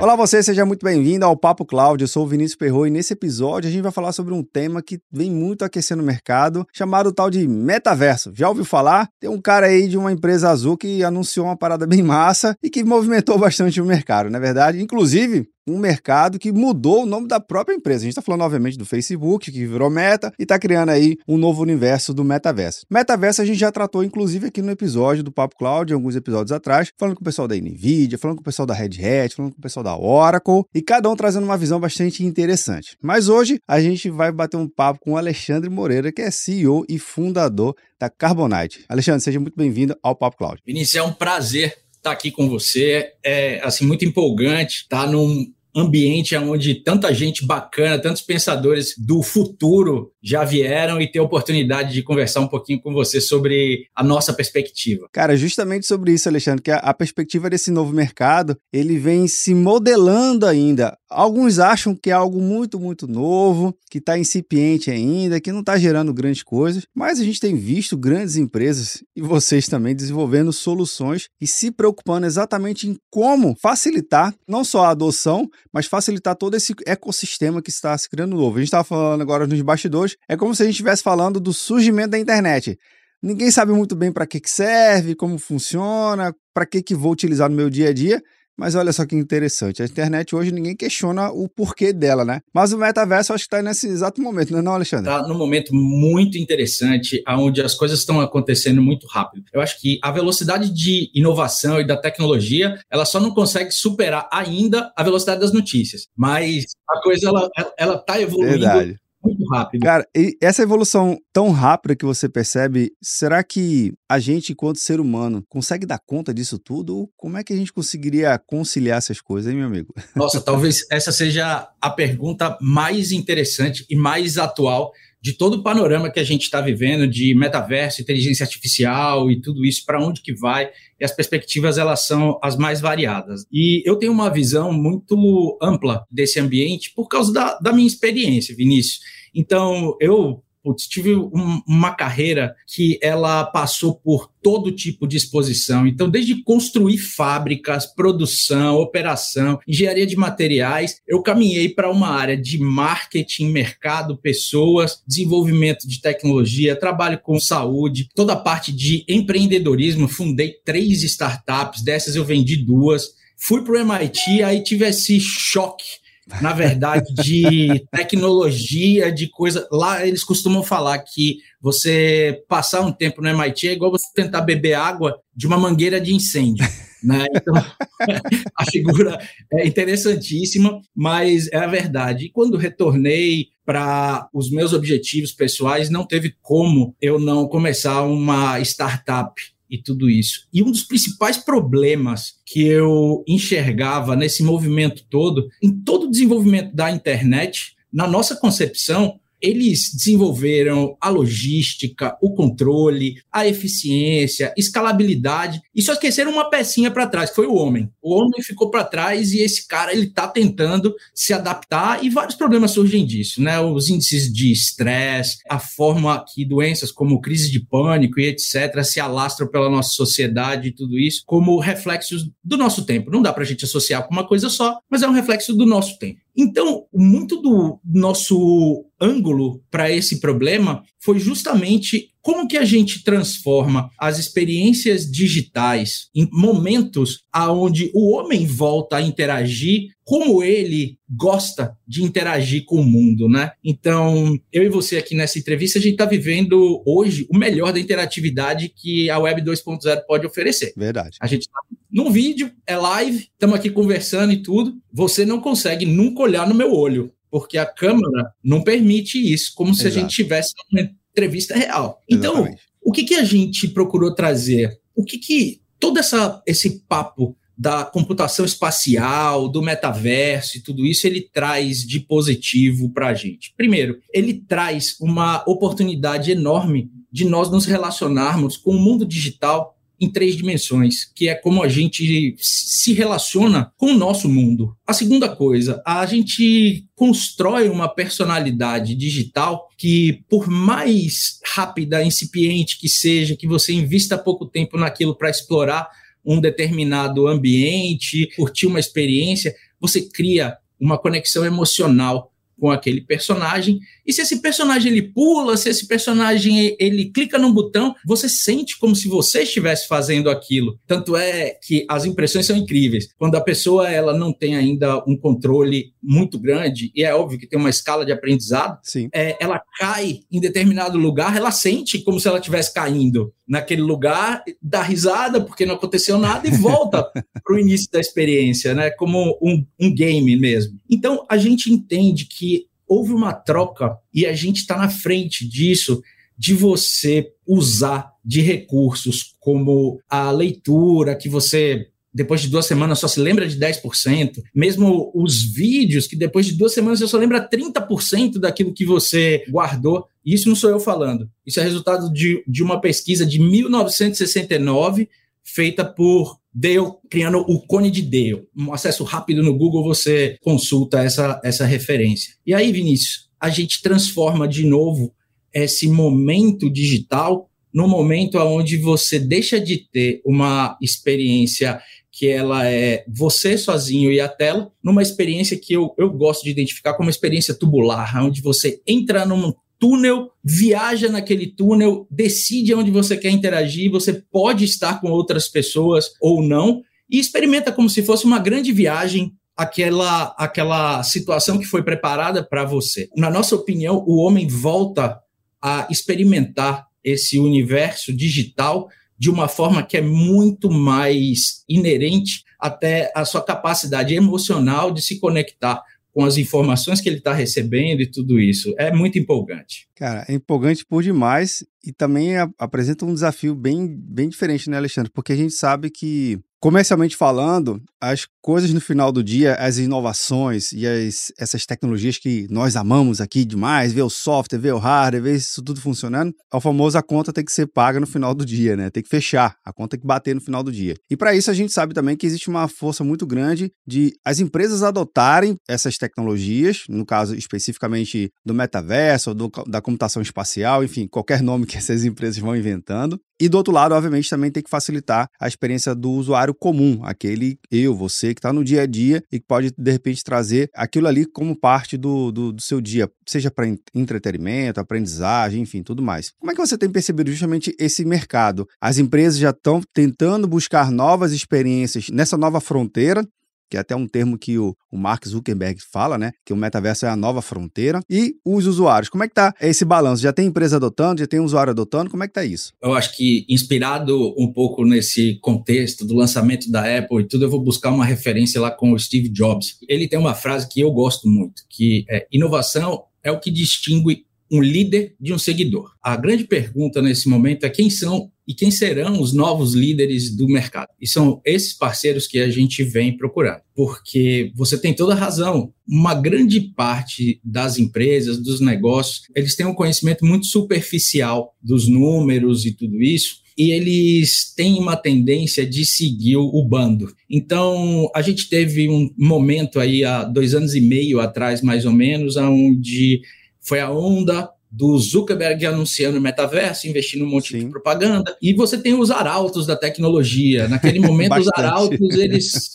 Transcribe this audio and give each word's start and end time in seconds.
Olá 0.00 0.14
você, 0.14 0.40
seja 0.44 0.64
muito 0.64 0.84
bem-vindo 0.84 1.24
ao 1.24 1.36
Papo 1.36 1.66
Cloud. 1.66 2.00
Eu 2.00 2.06
sou 2.06 2.24
o 2.24 2.26
Vinícius 2.28 2.54
Perro 2.54 2.86
e 2.86 2.90
nesse 2.90 3.14
episódio 3.14 3.68
a 3.68 3.72
gente 3.72 3.82
vai 3.82 3.90
falar 3.90 4.12
sobre 4.12 4.32
um 4.32 4.44
tema 4.44 4.80
que 4.80 5.00
vem 5.10 5.28
muito 5.28 5.64
aquecendo 5.64 6.00
o 6.00 6.06
mercado, 6.06 6.64
chamado 6.72 7.12
tal 7.12 7.28
de 7.28 7.48
metaverso. 7.48 8.30
Já 8.32 8.48
ouviu 8.48 8.64
falar? 8.64 9.08
Tem 9.18 9.28
um 9.28 9.40
cara 9.40 9.66
aí 9.66 9.88
de 9.88 9.98
uma 9.98 10.12
empresa 10.12 10.50
azul 10.50 10.76
que 10.76 11.02
anunciou 11.02 11.46
uma 11.46 11.56
parada 11.56 11.84
bem 11.84 12.00
massa 12.00 12.56
e 12.62 12.70
que 12.70 12.84
movimentou 12.84 13.36
bastante 13.40 13.80
o 13.80 13.84
mercado, 13.84 14.30
não 14.30 14.38
é 14.38 14.40
verdade? 14.40 14.80
Inclusive, 14.80 15.48
um 15.68 15.78
mercado 15.78 16.38
que 16.38 16.52
mudou 16.52 17.02
o 17.02 17.06
nome 17.06 17.28
da 17.28 17.38
própria 17.40 17.74
empresa. 17.74 17.98
A 17.98 18.04
gente 18.04 18.12
está 18.12 18.22
falando, 18.22 18.42
obviamente, 18.42 18.78
do 18.78 18.86
Facebook, 18.86 19.50
que 19.50 19.66
virou 19.66 19.90
Meta, 19.90 20.32
e 20.38 20.42
está 20.42 20.58
criando 20.58 20.90
aí 20.90 21.16
um 21.26 21.36
novo 21.36 21.62
universo 21.62 22.14
do 22.14 22.24
metaverso. 22.24 22.86
Metaverso 22.90 23.42
a 23.42 23.44
gente 23.44 23.58
já 23.58 23.70
tratou, 23.70 24.02
inclusive, 24.02 24.46
aqui 24.46 24.62
no 24.62 24.70
episódio 24.70 25.22
do 25.22 25.32
Papo 25.32 25.56
Cloud, 25.56 25.92
alguns 25.92 26.16
episódios 26.16 26.52
atrás, 26.52 26.90
falando 26.98 27.16
com 27.16 27.22
o 27.22 27.24
pessoal 27.24 27.48
da 27.48 27.54
NVIDIA, 27.54 28.18
falando 28.18 28.36
com 28.36 28.42
o 28.42 28.44
pessoal 28.44 28.66
da 28.66 28.74
Red 28.74 28.98
Hat, 29.04 29.34
falando 29.34 29.52
com 29.52 29.58
o 29.58 29.62
pessoal 29.62 29.84
da 29.84 29.96
Oracle, 29.96 30.64
e 30.74 30.82
cada 30.82 31.08
um 31.08 31.16
trazendo 31.16 31.44
uma 31.44 31.58
visão 31.58 31.78
bastante 31.80 32.24
interessante. 32.24 32.96
Mas 33.02 33.28
hoje 33.28 33.58
a 33.66 33.80
gente 33.80 34.10
vai 34.10 34.32
bater 34.32 34.56
um 34.56 34.68
papo 34.68 35.00
com 35.00 35.12
o 35.12 35.16
Alexandre 35.16 35.68
Moreira, 35.68 36.12
que 36.12 36.22
é 36.22 36.30
CEO 36.30 36.84
e 36.88 36.98
fundador 36.98 37.74
da 37.98 38.08
Carbonite. 38.08 38.84
Alexandre, 38.88 39.22
seja 39.22 39.40
muito 39.40 39.56
bem-vindo 39.56 39.96
ao 40.02 40.14
Papo 40.14 40.36
Cloud. 40.36 40.60
Vinícius, 40.64 40.96
é 40.96 41.02
um 41.02 41.12
prazer 41.12 41.76
estar 41.98 42.12
aqui 42.12 42.30
com 42.30 42.48
você. 42.48 43.12
É 43.22 43.60
assim 43.62 43.86
muito 43.86 44.04
empolgante 44.04 44.82
estar 44.82 45.06
num 45.06 45.46
ambiente 45.74 46.36
onde 46.36 46.82
tanta 46.82 47.12
gente 47.12 47.46
bacana, 47.46 48.00
tantos 48.00 48.22
pensadores 48.22 48.94
do 48.98 49.22
futuro 49.22 50.12
já 50.22 50.44
vieram 50.44 51.00
e 51.00 51.10
ter 51.10 51.18
a 51.18 51.22
oportunidade 51.22 51.92
de 51.92 52.02
conversar 52.02 52.40
um 52.40 52.48
pouquinho 52.48 52.80
com 52.80 52.92
você 52.92 53.20
sobre 53.20 53.86
a 53.94 54.02
nossa 54.02 54.32
perspectiva. 54.32 55.08
Cara, 55.12 55.36
justamente 55.36 55.86
sobre 55.86 56.12
isso, 56.12 56.28
Alexandre, 56.28 56.62
que 56.62 56.70
a, 56.70 56.76
a 56.76 56.94
perspectiva 56.94 57.48
desse 57.48 57.70
novo 57.70 57.92
mercado, 57.92 58.56
ele 58.72 58.98
vem 58.98 59.26
se 59.28 59.54
modelando 59.54 60.46
ainda. 60.46 60.96
Alguns 61.10 61.58
acham 61.58 61.94
que 61.94 62.10
é 62.10 62.12
algo 62.12 62.40
muito, 62.40 62.78
muito 62.78 63.06
novo, 63.06 63.74
que 63.90 63.98
está 63.98 64.18
incipiente 64.18 64.90
ainda, 64.90 65.40
que 65.40 65.50
não 65.50 65.60
está 65.60 65.78
gerando 65.78 66.12
grandes 66.12 66.42
coisas, 66.42 66.84
mas 66.94 67.18
a 67.18 67.24
gente 67.24 67.40
tem 67.40 67.56
visto 67.56 67.96
grandes 67.96 68.36
empresas 68.36 69.02
e 69.16 69.22
vocês 69.22 69.68
também 69.68 69.96
desenvolvendo 69.96 70.52
soluções 70.52 71.28
e 71.40 71.46
se 71.46 71.70
preocupando 71.70 72.26
exatamente 72.26 72.88
em 72.88 72.96
como 73.10 73.56
facilitar 73.60 74.34
não 74.46 74.64
só 74.64 74.84
a 74.84 74.90
adoção, 74.90 75.48
mas 75.72 75.86
facilitar 75.86 76.36
todo 76.36 76.56
esse 76.56 76.74
ecossistema 76.86 77.62
que 77.62 77.70
está 77.70 77.96
se 77.96 78.08
criando 78.08 78.36
novo. 78.36 78.56
A 78.56 78.60
gente 78.60 78.68
estava 78.68 78.84
falando 78.84 79.20
agora 79.20 79.46
nos 79.46 79.60
bastidores, 79.62 80.16
é 80.28 80.36
como 80.36 80.54
se 80.54 80.62
a 80.62 80.66
gente 80.66 80.74
estivesse 80.74 81.02
falando 81.02 81.40
do 81.40 81.52
surgimento 81.52 82.10
da 82.10 82.18
internet. 82.18 82.78
Ninguém 83.22 83.50
sabe 83.50 83.72
muito 83.72 83.96
bem 83.96 84.12
para 84.12 84.26
que, 84.26 84.40
que 84.40 84.50
serve, 84.50 85.14
como 85.14 85.38
funciona, 85.38 86.32
para 86.54 86.64
que, 86.64 86.82
que 86.82 86.94
vou 86.94 87.12
utilizar 87.12 87.50
no 87.50 87.56
meu 87.56 87.68
dia 87.68 87.88
a 87.88 87.92
dia. 87.92 88.22
Mas 88.58 88.74
olha 88.74 88.92
só 88.92 89.06
que 89.06 89.14
interessante, 89.14 89.82
a 89.82 89.86
internet 89.86 90.34
hoje 90.34 90.50
ninguém 90.50 90.74
questiona 90.74 91.30
o 91.30 91.48
porquê 91.48 91.92
dela, 91.92 92.24
né? 92.24 92.40
Mas 92.52 92.72
o 92.72 92.78
metaverso 92.78 93.32
acho 93.32 93.44
que 93.44 93.54
está 93.54 93.62
nesse 93.62 93.86
exato 93.86 94.20
momento, 94.20 94.50
não 94.50 94.58
é 94.58 94.62
não, 94.62 94.74
Alexandre? 94.74 95.08
Está 95.08 95.28
num 95.28 95.38
momento 95.38 95.72
muito 95.72 96.36
interessante, 96.36 97.22
onde 97.28 97.62
as 97.62 97.74
coisas 97.74 98.00
estão 98.00 98.20
acontecendo 98.20 98.82
muito 98.82 99.06
rápido. 99.06 99.44
Eu 99.52 99.60
acho 99.60 99.80
que 99.80 100.00
a 100.02 100.10
velocidade 100.10 100.74
de 100.74 101.08
inovação 101.14 101.80
e 101.80 101.86
da 101.86 101.96
tecnologia, 101.96 102.76
ela 102.90 103.04
só 103.04 103.20
não 103.20 103.32
consegue 103.32 103.70
superar 103.70 104.28
ainda 104.32 104.92
a 104.96 105.04
velocidade 105.04 105.40
das 105.40 105.52
notícias. 105.52 106.08
Mas 106.16 106.64
a 106.90 107.00
coisa, 107.00 107.28
ela, 107.28 107.48
ela 107.78 107.96
tá 107.96 108.20
evoluindo 108.20 108.58
Verdade 108.58 108.98
muito 109.22 109.44
rápido. 109.52 109.82
Cara, 109.82 110.06
e 110.16 110.36
essa 110.40 110.62
evolução 110.62 111.18
tão 111.32 111.50
rápida 111.50 111.96
que 111.96 112.04
você 112.04 112.28
percebe, 112.28 112.92
será 113.02 113.42
que 113.42 113.92
a 114.08 114.18
gente, 114.18 114.52
enquanto 114.52 114.78
ser 114.78 115.00
humano, 115.00 115.44
consegue 115.48 115.86
dar 115.86 115.98
conta 115.98 116.32
disso 116.32 116.58
tudo? 116.58 116.96
Ou 116.96 117.10
como 117.16 117.36
é 117.36 117.44
que 117.44 117.52
a 117.52 117.56
gente 117.56 117.72
conseguiria 117.72 118.38
conciliar 118.38 118.98
essas 118.98 119.20
coisas, 119.20 119.50
hein, 119.50 119.58
meu 119.58 119.66
amigo? 119.66 119.94
Nossa, 120.14 120.40
talvez 120.40 120.86
essa 120.90 121.12
seja 121.12 121.68
a 121.80 121.90
pergunta 121.90 122.56
mais 122.60 123.12
interessante 123.12 123.84
e 123.90 123.96
mais 123.96 124.38
atual 124.38 124.92
de 125.20 125.32
todo 125.32 125.54
o 125.54 125.62
panorama 125.62 126.10
que 126.10 126.20
a 126.20 126.24
gente 126.24 126.42
está 126.42 126.60
vivendo 126.60 127.06
de 127.06 127.34
metaverso, 127.34 128.00
inteligência 128.00 128.44
artificial 128.44 129.30
e 129.30 129.40
tudo 129.40 129.64
isso, 129.64 129.84
para 129.84 130.02
onde 130.02 130.22
que 130.22 130.32
vai, 130.32 130.70
e 131.00 131.04
as 131.04 131.14
perspectivas 131.14 131.76
elas 131.76 132.06
são 132.06 132.38
as 132.42 132.56
mais 132.56 132.80
variadas. 132.80 133.44
E 133.52 133.82
eu 133.88 133.96
tenho 133.96 134.12
uma 134.12 134.30
visão 134.30 134.72
muito 134.72 135.58
ampla 135.60 136.04
desse 136.10 136.38
ambiente 136.38 136.92
por 136.94 137.08
causa 137.08 137.32
da, 137.32 137.58
da 137.58 137.72
minha 137.72 137.86
experiência, 137.86 138.54
Vinícius. 138.54 139.00
Então, 139.34 139.96
eu 140.00 140.42
putz, 140.68 140.86
tive 140.86 141.14
um, 141.14 141.62
uma 141.66 141.94
carreira 141.94 142.54
que 142.66 142.98
ela 143.02 143.42
passou 143.44 143.94
por 143.94 144.30
todo 144.42 144.70
tipo 144.70 145.06
de 145.06 145.16
exposição. 145.16 145.86
Então, 145.86 146.10
desde 146.10 146.42
construir 146.42 146.98
fábricas, 146.98 147.86
produção, 147.86 148.76
operação, 148.76 149.58
engenharia 149.66 150.06
de 150.06 150.14
materiais, 150.14 151.00
eu 151.08 151.22
caminhei 151.22 151.70
para 151.70 151.90
uma 151.90 152.08
área 152.08 152.36
de 152.36 152.58
marketing, 152.58 153.46
mercado, 153.46 154.18
pessoas, 154.18 155.02
desenvolvimento 155.06 155.88
de 155.88 156.02
tecnologia, 156.02 156.78
trabalho 156.78 157.18
com 157.18 157.40
saúde, 157.40 158.10
toda 158.14 158.34
a 158.34 158.36
parte 158.36 158.70
de 158.70 159.04
empreendedorismo. 159.08 160.06
Fundei 160.06 160.52
três 160.64 161.02
startups, 161.02 161.82
dessas 161.82 162.14
eu 162.14 162.24
vendi 162.26 162.56
duas. 162.56 163.16
Fui 163.38 163.62
para 163.62 163.72
o 163.72 163.78
MIT, 163.78 164.42
aí 164.42 164.62
tive 164.62 164.86
esse 164.86 165.18
choque 165.18 166.07
na 166.40 166.52
verdade, 166.52 167.12
de 167.14 167.86
tecnologia, 167.90 169.10
de 169.10 169.28
coisa. 169.28 169.66
Lá 169.72 170.06
eles 170.06 170.22
costumam 170.22 170.62
falar 170.62 170.98
que 170.98 171.38
você 171.60 172.42
passar 172.48 172.82
um 172.82 172.92
tempo 172.92 173.22
no 173.22 173.28
MIT 173.28 173.68
é 173.68 173.72
igual 173.72 173.90
você 173.90 174.06
tentar 174.14 174.42
beber 174.42 174.74
água 174.74 175.18
de 175.34 175.46
uma 175.46 175.58
mangueira 175.58 176.00
de 176.00 176.14
incêndio. 176.14 176.66
Né? 177.02 177.26
Então, 177.34 177.54
a 178.56 178.64
figura 178.66 179.18
é 179.52 179.66
interessantíssima, 179.66 180.80
mas 180.94 181.48
é 181.52 181.58
a 181.58 181.66
verdade. 181.66 182.26
E 182.26 182.30
quando 182.30 182.56
retornei 182.56 183.46
para 183.64 184.28
os 184.32 184.50
meus 184.50 184.72
objetivos 184.72 185.32
pessoais, 185.32 185.90
não 185.90 186.06
teve 186.06 186.34
como 186.40 186.94
eu 187.00 187.18
não 187.18 187.46
começar 187.46 188.02
uma 188.02 188.58
startup 188.60 189.32
e 189.70 189.80
tudo 189.80 190.08
isso. 190.08 190.46
E 190.52 190.62
um 190.62 190.70
dos 190.70 190.82
principais 190.82 191.36
problemas 191.36 192.34
que 192.46 192.62
eu 192.62 193.24
enxergava 193.26 194.16
nesse 194.16 194.42
movimento 194.42 195.04
todo, 195.08 195.48
em 195.62 195.70
todo 195.70 196.04
o 196.04 196.10
desenvolvimento 196.10 196.74
da 196.74 196.90
internet, 196.90 197.76
na 197.92 198.06
nossa 198.06 198.36
concepção, 198.36 199.18
eles 199.40 199.92
desenvolveram 199.94 200.96
a 201.00 201.08
logística, 201.08 202.16
o 202.20 202.34
controle, 202.34 203.16
a 203.32 203.46
eficiência, 203.46 204.52
escalabilidade 204.56 205.60
e 205.74 205.82
só 205.82 205.92
esqueceram 205.92 206.32
uma 206.32 206.50
pecinha 206.50 206.90
para 206.90 207.06
trás, 207.06 207.30
que 207.30 207.36
foi 207.36 207.46
o 207.46 207.54
homem. 207.54 207.90
O 208.02 208.14
homem 208.14 208.42
ficou 208.42 208.70
para 208.70 208.84
trás 208.84 209.32
e 209.32 209.40
esse 209.40 209.66
cara 209.66 209.92
ele 209.92 210.06
está 210.06 210.26
tentando 210.26 210.94
se 211.14 211.32
adaptar 211.32 212.04
e 212.04 212.10
vários 212.10 212.36
problemas 212.36 212.72
surgem 212.72 213.06
disso, 213.06 213.42
né? 213.42 213.60
Os 213.60 213.88
índices 213.88 214.32
de 214.32 214.52
estresse, 214.52 215.38
a 215.48 215.58
forma 215.58 216.24
que 216.32 216.44
doenças 216.44 216.90
como 216.90 217.20
crise 217.20 217.50
de 217.50 217.60
pânico 217.60 218.20
e 218.20 218.26
etc 218.26 218.82
se 218.82 219.00
alastram 219.00 219.48
pela 219.48 219.70
nossa 219.70 219.90
sociedade 219.90 220.68
e 220.68 220.72
tudo 220.72 220.98
isso 220.98 221.22
como 221.26 221.58
reflexos 221.58 222.30
do 222.42 222.56
nosso 222.56 222.84
tempo. 222.84 223.10
Não 223.10 223.22
dá 223.22 223.32
para 223.32 223.42
a 223.42 223.46
gente 223.46 223.64
associar 223.64 224.06
com 224.06 224.12
uma 224.12 224.26
coisa 224.26 224.48
só, 224.48 224.78
mas 224.90 225.02
é 225.02 225.08
um 225.08 225.12
reflexo 225.12 225.54
do 225.54 225.66
nosso 225.66 225.98
tempo. 225.98 226.20
Então, 226.40 226.86
muito 226.94 227.42
do 227.42 227.80
nosso 227.84 228.86
ângulo 229.00 229.60
para 229.68 229.90
esse 229.90 230.20
problema 230.20 230.84
foi 231.00 231.18
justamente 231.18 232.12
como 232.22 232.46
que 232.46 232.56
a 232.56 232.64
gente 232.64 233.02
transforma 233.02 233.90
as 233.98 234.20
experiências 234.20 235.10
digitais 235.10 236.08
em 236.14 236.28
momentos 236.30 237.24
aonde 237.32 237.90
o 237.92 238.12
homem 238.12 238.46
volta 238.46 238.98
a 238.98 239.02
interagir 239.02 239.88
como 240.04 240.42
ele 240.42 240.96
gosta 241.08 241.76
de 241.86 242.04
interagir 242.04 242.64
com 242.64 242.76
o 242.76 242.84
mundo, 242.84 243.28
né? 243.28 243.52
Então, 243.64 244.38
eu 244.52 244.62
e 244.62 244.68
você 244.68 244.96
aqui 244.96 245.14
nessa 245.14 245.38
entrevista, 245.38 245.78
a 245.78 245.82
gente 245.82 245.92
está 245.92 246.06
vivendo 246.06 246.82
hoje 246.86 247.26
o 247.30 247.36
melhor 247.36 247.72
da 247.72 247.80
interatividade 247.80 248.72
que 248.74 249.10
a 249.10 249.18
Web 249.18 249.42
2.0 249.42 250.02
pode 250.06 250.26
oferecer. 250.26 250.72
Verdade. 250.76 251.18
A 251.20 251.26
gente 251.26 251.42
está 251.42 251.58
num 251.98 252.12
vídeo, 252.12 252.52
é 252.64 252.76
live, 252.76 253.28
estamos 253.32 253.56
aqui 253.56 253.68
conversando 253.68 254.32
e 254.32 254.40
tudo, 254.40 254.80
você 254.92 255.26
não 255.26 255.40
consegue 255.40 255.84
nunca 255.84 256.22
olhar 256.22 256.48
no 256.48 256.54
meu 256.54 256.72
olho, 256.72 257.12
porque 257.28 257.58
a 257.58 257.66
câmera 257.66 258.30
não 258.40 258.62
permite 258.62 259.18
isso, 259.18 259.50
como 259.56 259.74
se 259.74 259.80
Exato. 259.80 259.96
a 259.96 260.00
gente 260.00 260.14
tivesse 260.14 260.52
uma 260.70 260.88
entrevista 261.10 261.56
real. 261.56 262.00
Então, 262.08 262.34
Exatamente. 262.34 262.62
o 262.80 262.92
que, 262.92 263.02
que 263.02 263.14
a 263.16 263.24
gente 263.24 263.66
procurou 263.66 264.14
trazer? 264.14 264.78
O 264.94 265.02
que, 265.02 265.18
que 265.18 265.60
todo 265.80 265.98
essa, 265.98 266.40
esse 266.46 266.84
papo 266.86 267.36
da 267.56 267.84
computação 267.84 268.46
espacial, 268.46 269.48
do 269.48 269.60
metaverso 269.60 270.56
e 270.56 270.62
tudo 270.62 270.86
isso, 270.86 271.04
ele 271.04 271.28
traz 271.32 271.78
de 271.78 271.98
positivo 271.98 272.92
para 272.92 273.08
a 273.08 273.14
gente? 273.14 273.52
Primeiro, 273.56 273.98
ele 274.14 274.34
traz 274.34 274.94
uma 275.00 275.42
oportunidade 275.48 276.30
enorme 276.30 276.92
de 277.10 277.24
nós 277.24 277.50
nos 277.50 277.64
relacionarmos 277.64 278.56
com 278.56 278.70
o 278.70 278.78
mundo 278.78 279.04
digital 279.04 279.74
em 280.00 280.10
três 280.10 280.36
dimensões, 280.36 281.04
que 281.04 281.28
é 281.28 281.34
como 281.34 281.62
a 281.62 281.68
gente 281.68 282.36
se 282.38 282.92
relaciona 282.92 283.72
com 283.76 283.92
o 283.92 283.96
nosso 283.96 284.28
mundo. 284.28 284.76
A 284.86 284.92
segunda 284.92 285.28
coisa, 285.28 285.82
a 285.84 286.04
gente 286.06 286.86
constrói 286.94 287.68
uma 287.68 287.88
personalidade 287.88 288.94
digital 288.94 289.68
que, 289.76 290.24
por 290.28 290.48
mais 290.48 291.40
rápida, 291.54 292.04
incipiente 292.04 292.78
que 292.78 292.88
seja, 292.88 293.36
que 293.36 293.46
você 293.46 293.72
invista 293.72 294.16
pouco 294.16 294.46
tempo 294.46 294.78
naquilo 294.78 295.16
para 295.16 295.30
explorar 295.30 295.88
um 296.24 296.40
determinado 296.40 297.26
ambiente, 297.26 298.28
curtir 298.36 298.66
uma 298.66 298.78
experiência, 298.78 299.54
você 299.80 300.02
cria 300.02 300.56
uma 300.78 300.98
conexão 300.98 301.44
emocional 301.44 302.32
com 302.58 302.70
aquele 302.70 303.00
personagem. 303.00 303.80
E 304.08 304.12
se 304.14 304.22
esse 304.22 304.40
personagem 304.40 304.90
ele 304.90 305.02
pula, 305.02 305.54
se 305.58 305.68
esse 305.68 305.86
personagem 305.86 306.74
ele 306.80 307.10
clica 307.10 307.38
num 307.38 307.52
botão, 307.52 307.94
você 308.06 308.26
sente 308.26 308.78
como 308.78 308.96
se 308.96 309.06
você 309.06 309.42
estivesse 309.42 309.86
fazendo 309.86 310.30
aquilo. 310.30 310.78
Tanto 310.86 311.14
é 311.14 311.50
que 311.62 311.84
as 311.90 312.06
impressões 312.06 312.46
são 312.46 312.56
incríveis. 312.56 313.10
Quando 313.18 313.34
a 313.34 313.40
pessoa 313.42 313.90
ela 313.90 314.16
não 314.16 314.32
tem 314.32 314.56
ainda 314.56 315.04
um 315.06 315.14
controle 315.14 315.92
muito 316.02 316.38
grande, 316.38 316.90
e 316.94 317.04
é 317.04 317.14
óbvio 317.14 317.38
que 317.38 317.46
tem 317.46 317.58
uma 317.58 317.68
escala 317.68 318.06
de 318.06 318.10
aprendizado, 318.10 318.78
é, 319.12 319.36
ela 319.38 319.60
cai 319.78 320.20
em 320.32 320.40
determinado 320.40 320.96
lugar, 320.96 321.36
ela 321.36 321.50
sente 321.50 321.98
como 321.98 322.18
se 322.18 322.28
ela 322.28 322.38
estivesse 322.38 322.72
caindo 322.72 323.30
naquele 323.46 323.82
lugar, 323.82 324.42
dá 324.62 324.80
risada 324.80 325.38
porque 325.38 325.66
não 325.66 325.74
aconteceu 325.74 326.16
nada 326.16 326.48
e 326.48 326.50
volta 326.50 327.02
para 327.44 327.54
o 327.54 327.58
início 327.58 327.90
da 327.90 328.00
experiência, 328.00 328.74
né? 328.74 328.90
Como 328.90 329.38
um, 329.42 329.66
um 329.78 329.94
game 329.94 330.34
mesmo. 330.36 330.78
Então 330.88 331.26
a 331.28 331.36
gente 331.36 331.70
entende 331.70 332.24
que 332.24 332.68
houve 332.88 333.12
uma 333.12 333.32
troca 333.32 333.96
e 334.12 334.26
a 334.26 334.32
gente 334.32 334.58
está 334.58 334.76
na 334.76 334.88
frente 334.88 335.46
disso 335.46 336.02
de 336.36 336.54
você 336.54 337.32
usar 337.46 338.12
de 338.24 338.40
recursos 338.40 339.34
como 339.40 340.00
a 340.08 340.30
leitura, 340.30 341.16
que 341.16 341.28
você 341.28 341.88
depois 342.12 342.40
de 342.40 342.48
duas 342.48 342.66
semanas 342.66 342.98
só 342.98 343.06
se 343.06 343.20
lembra 343.20 343.46
de 343.46 343.56
10%, 343.56 344.42
mesmo 344.54 345.12
os 345.14 345.42
vídeos, 345.42 346.06
que 346.06 346.16
depois 346.16 346.46
de 346.46 346.54
duas 346.54 346.72
semanas 346.72 346.98
você 346.98 347.06
só 347.06 347.18
lembra 347.18 347.48
30% 347.48 348.38
daquilo 348.38 348.72
que 348.72 348.84
você 348.84 349.44
guardou. 349.48 350.06
Isso 350.24 350.48
não 350.48 350.56
sou 350.56 350.70
eu 350.70 350.80
falando. 350.80 351.30
Isso 351.46 351.60
é 351.60 351.62
resultado 351.62 352.12
de, 352.12 352.42
de 352.46 352.62
uma 352.62 352.80
pesquisa 352.80 353.24
de 353.24 353.38
1969, 353.38 355.08
feita 355.44 355.84
por 355.84 356.38
Dale, 356.58 356.92
criando 357.08 357.38
o 357.38 357.60
Cone 357.66 357.90
de 357.90 358.02
Dale. 358.02 358.46
Um 358.56 358.72
acesso 358.72 359.04
rápido 359.04 359.42
no 359.42 359.56
Google, 359.56 359.84
você 359.84 360.36
consulta 360.42 361.00
essa, 361.02 361.40
essa 361.44 361.64
referência. 361.64 362.34
E 362.44 362.52
aí, 362.52 362.72
Vinícius, 362.72 363.28
a 363.40 363.48
gente 363.48 363.80
transforma 363.80 364.48
de 364.48 364.66
novo 364.66 365.14
esse 365.54 365.86
momento 365.88 366.68
digital 366.68 367.48
no 367.72 367.86
momento 367.86 368.38
onde 368.38 368.76
você 368.76 369.18
deixa 369.20 369.60
de 369.60 369.88
ter 369.92 370.20
uma 370.24 370.76
experiência 370.82 371.80
que 372.10 372.26
ela 372.26 372.68
é 372.68 373.04
você 373.06 373.56
sozinho 373.56 374.10
e 374.10 374.20
a 374.20 374.28
tela, 374.28 374.72
numa 374.82 375.02
experiência 375.02 375.56
que 375.56 375.74
eu, 375.74 375.94
eu 375.96 376.10
gosto 376.10 376.42
de 376.42 376.50
identificar 376.50 376.94
como 376.94 377.10
experiência 377.10 377.54
tubular, 377.54 378.20
onde 378.24 378.42
você 378.42 378.80
entra 378.84 379.24
num 379.24 379.54
túnel, 379.78 380.30
viaja 380.44 381.08
naquele 381.08 381.46
túnel, 381.46 382.06
decide 382.10 382.74
onde 382.74 382.90
você 382.90 383.16
quer 383.16 383.30
interagir, 383.30 383.90
você 383.90 384.12
pode 384.12 384.64
estar 384.64 385.00
com 385.00 385.10
outras 385.10 385.48
pessoas 385.48 386.10
ou 386.20 386.42
não, 386.42 386.82
e 387.10 387.18
experimenta 387.18 387.72
como 387.72 387.88
se 387.88 388.02
fosse 388.02 388.24
uma 388.24 388.38
grande 388.38 388.72
viagem 388.72 389.32
aquela 389.56 390.34
aquela 390.38 391.02
situação 391.02 391.58
que 391.58 391.64
foi 391.64 391.82
preparada 391.82 392.44
para 392.44 392.64
você. 392.64 393.08
Na 393.16 393.28
nossa 393.28 393.56
opinião, 393.56 394.04
o 394.06 394.18
homem 394.18 394.46
volta 394.46 395.18
a 395.60 395.88
experimentar 395.90 396.86
esse 397.02 397.38
universo 397.38 398.12
digital 398.14 398.88
de 399.18 399.28
uma 399.28 399.48
forma 399.48 399.82
que 399.82 399.96
é 399.96 400.00
muito 400.00 400.70
mais 400.70 401.64
inerente 401.68 402.44
até 402.58 403.10
a 403.14 403.24
sua 403.24 403.42
capacidade 403.42 404.14
emocional 404.14 404.92
de 404.92 405.02
se 405.02 405.18
conectar 405.18 405.82
com 406.18 406.24
as 406.24 406.36
informações 406.36 407.00
que 407.00 407.08
ele 407.08 407.18
está 407.18 407.32
recebendo 407.32 408.00
e 408.00 408.10
tudo 408.10 408.40
isso. 408.40 408.74
É 408.76 408.92
muito 408.92 409.16
empolgante. 409.20 409.86
Cara, 409.94 410.24
é 410.28 410.34
empolgante 410.34 410.84
por 410.84 411.00
demais 411.00 411.64
e 411.84 411.92
também 411.92 412.32
apresenta 412.58 413.04
um 413.04 413.14
desafio 413.14 413.54
bem, 413.54 413.86
bem 413.86 414.28
diferente, 414.28 414.68
né, 414.68 414.76
Alexandre? 414.76 415.12
Porque 415.14 415.32
a 415.32 415.36
gente 415.36 415.54
sabe 415.54 415.90
que 415.90 416.40
Comercialmente 416.60 417.16
falando, 417.16 417.80
as 418.00 418.26
coisas 418.48 418.72
no 418.72 418.80
final 418.80 419.12
do 419.12 419.22
dia, 419.22 419.56
as 419.56 419.76
inovações 419.76 420.72
e 420.72 420.86
as, 420.86 421.30
essas 421.38 421.66
tecnologias 421.66 422.16
que 422.16 422.46
nós 422.48 422.76
amamos 422.76 423.20
aqui 423.20 423.44
demais, 423.44 423.92
ver 423.92 424.00
o 424.00 424.08
software, 424.08 424.58
ver 424.58 424.72
o 424.72 424.78
hardware, 424.78 425.22
ver 425.22 425.36
isso 425.36 425.62
tudo 425.62 425.78
funcionando, 425.78 426.32
é 426.50 426.56
o 426.56 426.58
famoso 426.58 426.96
a 426.96 427.02
conta 427.02 427.30
tem 427.30 427.44
que 427.44 427.52
ser 427.52 427.66
paga 427.66 428.00
no 428.00 428.06
final 428.06 428.34
do 428.34 428.46
dia, 428.46 428.74
né? 428.74 428.88
Tem 428.88 429.02
que 429.02 429.08
fechar, 429.10 429.54
a 429.62 429.70
conta 429.70 429.90
tem 429.90 430.00
que 430.00 430.06
bater 430.06 430.34
no 430.34 430.40
final 430.40 430.62
do 430.62 430.72
dia. 430.72 430.94
E 431.10 431.14
para 431.14 431.36
isso 431.36 431.50
a 431.50 431.54
gente 431.54 431.74
sabe 431.74 431.92
também 431.92 432.16
que 432.16 432.24
existe 432.24 432.48
uma 432.48 432.66
força 432.68 433.04
muito 433.04 433.26
grande 433.26 433.70
de 433.86 434.14
as 434.24 434.40
empresas 434.40 434.82
adotarem 434.82 435.58
essas 435.68 435.98
tecnologias, 435.98 436.84
no 436.88 437.04
caso 437.04 437.34
especificamente 437.34 438.30
do 438.46 438.54
metaverso, 438.54 439.34
do, 439.34 439.50
da 439.66 439.82
computação 439.82 440.22
espacial, 440.22 440.82
enfim, 440.82 441.06
qualquer 441.06 441.42
nome 441.42 441.66
que 441.66 441.76
essas 441.76 442.02
empresas 442.02 442.38
vão 442.38 442.56
inventando, 442.56 443.20
e 443.40 443.48
do 443.48 443.56
outro 443.56 443.72
lado, 443.72 443.94
obviamente, 443.94 444.28
também 444.28 444.50
tem 444.50 444.62
que 444.62 444.68
facilitar 444.70 445.28
a 445.40 445.46
experiência 445.46 445.94
do 445.94 446.10
usuário 446.10 446.52
comum, 446.52 447.00
aquele 447.04 447.56
eu, 447.70 447.94
você 447.94 448.34
que 448.38 448.40
está 448.40 448.52
no 448.52 448.64
dia 448.64 448.82
a 448.82 448.86
dia 448.86 449.22
e 449.32 449.40
que 449.40 449.46
pode, 449.46 449.72
de 449.76 449.90
repente, 449.90 450.22
trazer 450.22 450.70
aquilo 450.74 451.08
ali 451.08 451.26
como 451.26 451.58
parte 451.58 451.96
do, 451.96 452.30
do, 452.30 452.52
do 452.52 452.62
seu 452.62 452.80
dia, 452.80 453.10
seja 453.26 453.50
para 453.50 453.66
entretenimento, 453.94 454.80
aprendizagem, 454.80 455.62
enfim, 455.62 455.82
tudo 455.82 456.02
mais. 456.02 456.32
Como 456.38 456.50
é 456.50 456.54
que 456.54 456.60
você 456.60 456.78
tem 456.78 456.88
percebido 456.88 457.30
justamente 457.30 457.74
esse 457.78 458.04
mercado? 458.04 458.66
As 458.80 458.98
empresas 458.98 459.38
já 459.38 459.50
estão 459.50 459.80
tentando 459.92 460.46
buscar 460.46 460.90
novas 460.90 461.32
experiências 461.32 462.08
nessa 462.08 462.36
nova 462.36 462.60
fronteira 462.60 463.26
que 463.68 463.76
é 463.76 463.80
até 463.80 463.94
um 463.94 464.06
termo 464.06 464.38
que 464.38 464.58
o, 464.58 464.74
o 464.90 464.98
Mark 464.98 465.26
Zuckerberg 465.26 465.80
fala, 465.92 466.16
né? 466.18 466.32
Que 466.44 466.52
o 466.52 466.56
metaverso 466.56 467.06
é 467.06 467.08
a 467.08 467.16
nova 467.16 467.42
fronteira. 467.42 468.00
E 468.08 468.34
os 468.44 468.66
usuários, 468.66 469.08
como 469.08 469.24
é 469.24 469.28
que 469.28 469.34
tá 469.34 469.54
esse 469.60 469.84
balanço? 469.84 470.22
Já 470.22 470.32
tem 470.32 470.46
empresa 470.46 470.76
adotando, 470.76 471.20
já 471.20 471.26
tem 471.26 471.40
usuário 471.40 471.70
adotando? 471.70 472.10
Como 472.10 472.24
é 472.24 472.28
que 472.28 472.34
tá 472.34 472.44
isso? 472.44 472.72
Eu 472.82 472.94
acho 472.94 473.16
que, 473.16 473.44
inspirado 473.48 474.34
um 474.38 474.52
pouco 474.52 474.84
nesse 474.84 475.38
contexto 475.40 476.06
do 476.06 476.14
lançamento 476.14 476.70
da 476.70 476.98
Apple 476.98 477.22
e 477.22 477.28
tudo, 477.28 477.44
eu 477.44 477.50
vou 477.50 477.62
buscar 477.62 477.90
uma 477.90 478.04
referência 478.04 478.60
lá 478.60 478.70
com 478.70 478.92
o 478.92 478.98
Steve 478.98 479.28
Jobs. 479.28 479.78
Ele 479.88 480.08
tem 480.08 480.18
uma 480.18 480.34
frase 480.34 480.68
que 480.68 480.80
eu 480.80 480.90
gosto 480.90 481.28
muito, 481.28 481.62
que 481.68 482.04
é 482.08 482.26
inovação 482.32 483.04
é 483.22 483.30
o 483.30 483.40
que 483.40 483.50
distingue 483.50 484.24
um 484.50 484.60
líder 484.62 485.14
de 485.20 485.32
um 485.32 485.38
seguidor. 485.38 485.90
A 486.02 486.16
grande 486.16 486.44
pergunta 486.44 487.02
nesse 487.02 487.28
momento 487.28 487.64
é 487.64 487.70
quem 487.70 487.90
são 487.90 488.30
e 488.46 488.54
quem 488.54 488.70
serão 488.70 489.20
os 489.20 489.34
novos 489.34 489.74
líderes 489.74 490.34
do 490.34 490.48
mercado. 490.48 490.88
E 490.98 491.06
são 491.06 491.40
esses 491.44 491.74
parceiros 491.74 492.26
que 492.26 492.38
a 492.38 492.48
gente 492.48 492.82
vem 492.82 493.14
procurando. 493.14 493.60
Porque 493.74 494.50
você 494.54 494.78
tem 494.78 494.94
toda 494.94 495.12
a 495.12 495.16
razão. 495.16 495.70
Uma 495.86 496.14
grande 496.14 496.58
parte 496.58 497.40
das 497.44 497.78
empresas, 497.78 498.38
dos 498.38 498.58
negócios, 498.58 499.22
eles 499.36 499.54
têm 499.54 499.66
um 499.66 499.74
conhecimento 499.74 500.24
muito 500.24 500.46
superficial 500.46 501.54
dos 501.62 501.86
números 501.86 502.64
e 502.64 502.72
tudo 502.72 503.02
isso 503.02 503.46
e 503.58 503.72
eles 503.72 504.54
têm 504.54 504.78
uma 504.78 504.94
tendência 504.94 505.66
de 505.66 505.84
seguir 505.84 506.36
o 506.36 506.62
bando. 506.62 507.12
Então, 507.28 508.08
a 508.14 508.22
gente 508.22 508.48
teve 508.48 508.88
um 508.88 509.12
momento 509.18 509.80
aí 509.80 510.04
há 510.04 510.22
dois 510.22 510.54
anos 510.54 510.76
e 510.76 510.80
meio 510.80 511.18
atrás, 511.18 511.60
mais 511.60 511.84
ou 511.84 511.92
menos, 511.92 512.36
onde 512.36 513.20
foi 513.68 513.80
a 513.80 513.90
onda 513.90 514.48
do 514.70 514.98
Zuckerberg 514.98 515.64
anunciando 515.64 516.18
o 516.18 516.20
metaverso, 516.20 516.88
investindo 516.88 517.24
um 517.24 517.28
monte 517.28 517.52
Sim. 517.52 517.66
de 517.66 517.70
propaganda, 517.70 518.36
e 518.40 518.52
você 518.52 518.78
tem 518.78 518.94
os 518.94 519.10
arautos 519.10 519.66
da 519.66 519.76
tecnologia. 519.76 520.68
Naquele 520.68 520.98
momento, 521.00 521.38
os 521.38 521.48
arautos, 521.56 522.14
eles 522.16 522.72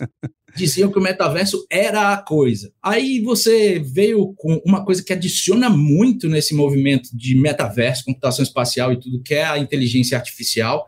diziam 0.56 0.92
que 0.92 0.98
o 0.98 1.02
metaverso 1.02 1.66
era 1.70 2.14
a 2.14 2.18
coisa. 2.18 2.72
Aí 2.82 3.20
você 3.22 3.80
veio 3.80 4.34
com 4.36 4.62
uma 4.66 4.84
coisa 4.86 5.04
que 5.04 5.14
adiciona 5.14 5.70
muito 5.70 6.28
nesse 6.28 6.54
movimento 6.54 7.10
de 7.14 7.36
metaverso, 7.36 8.06
computação 8.06 8.44
espacial 8.44 8.94
e 8.94 9.00
tudo, 9.00 9.22
que 9.22 9.34
é 9.34 9.44
a 9.44 9.58
inteligência 9.58 10.18
artificial, 10.18 10.86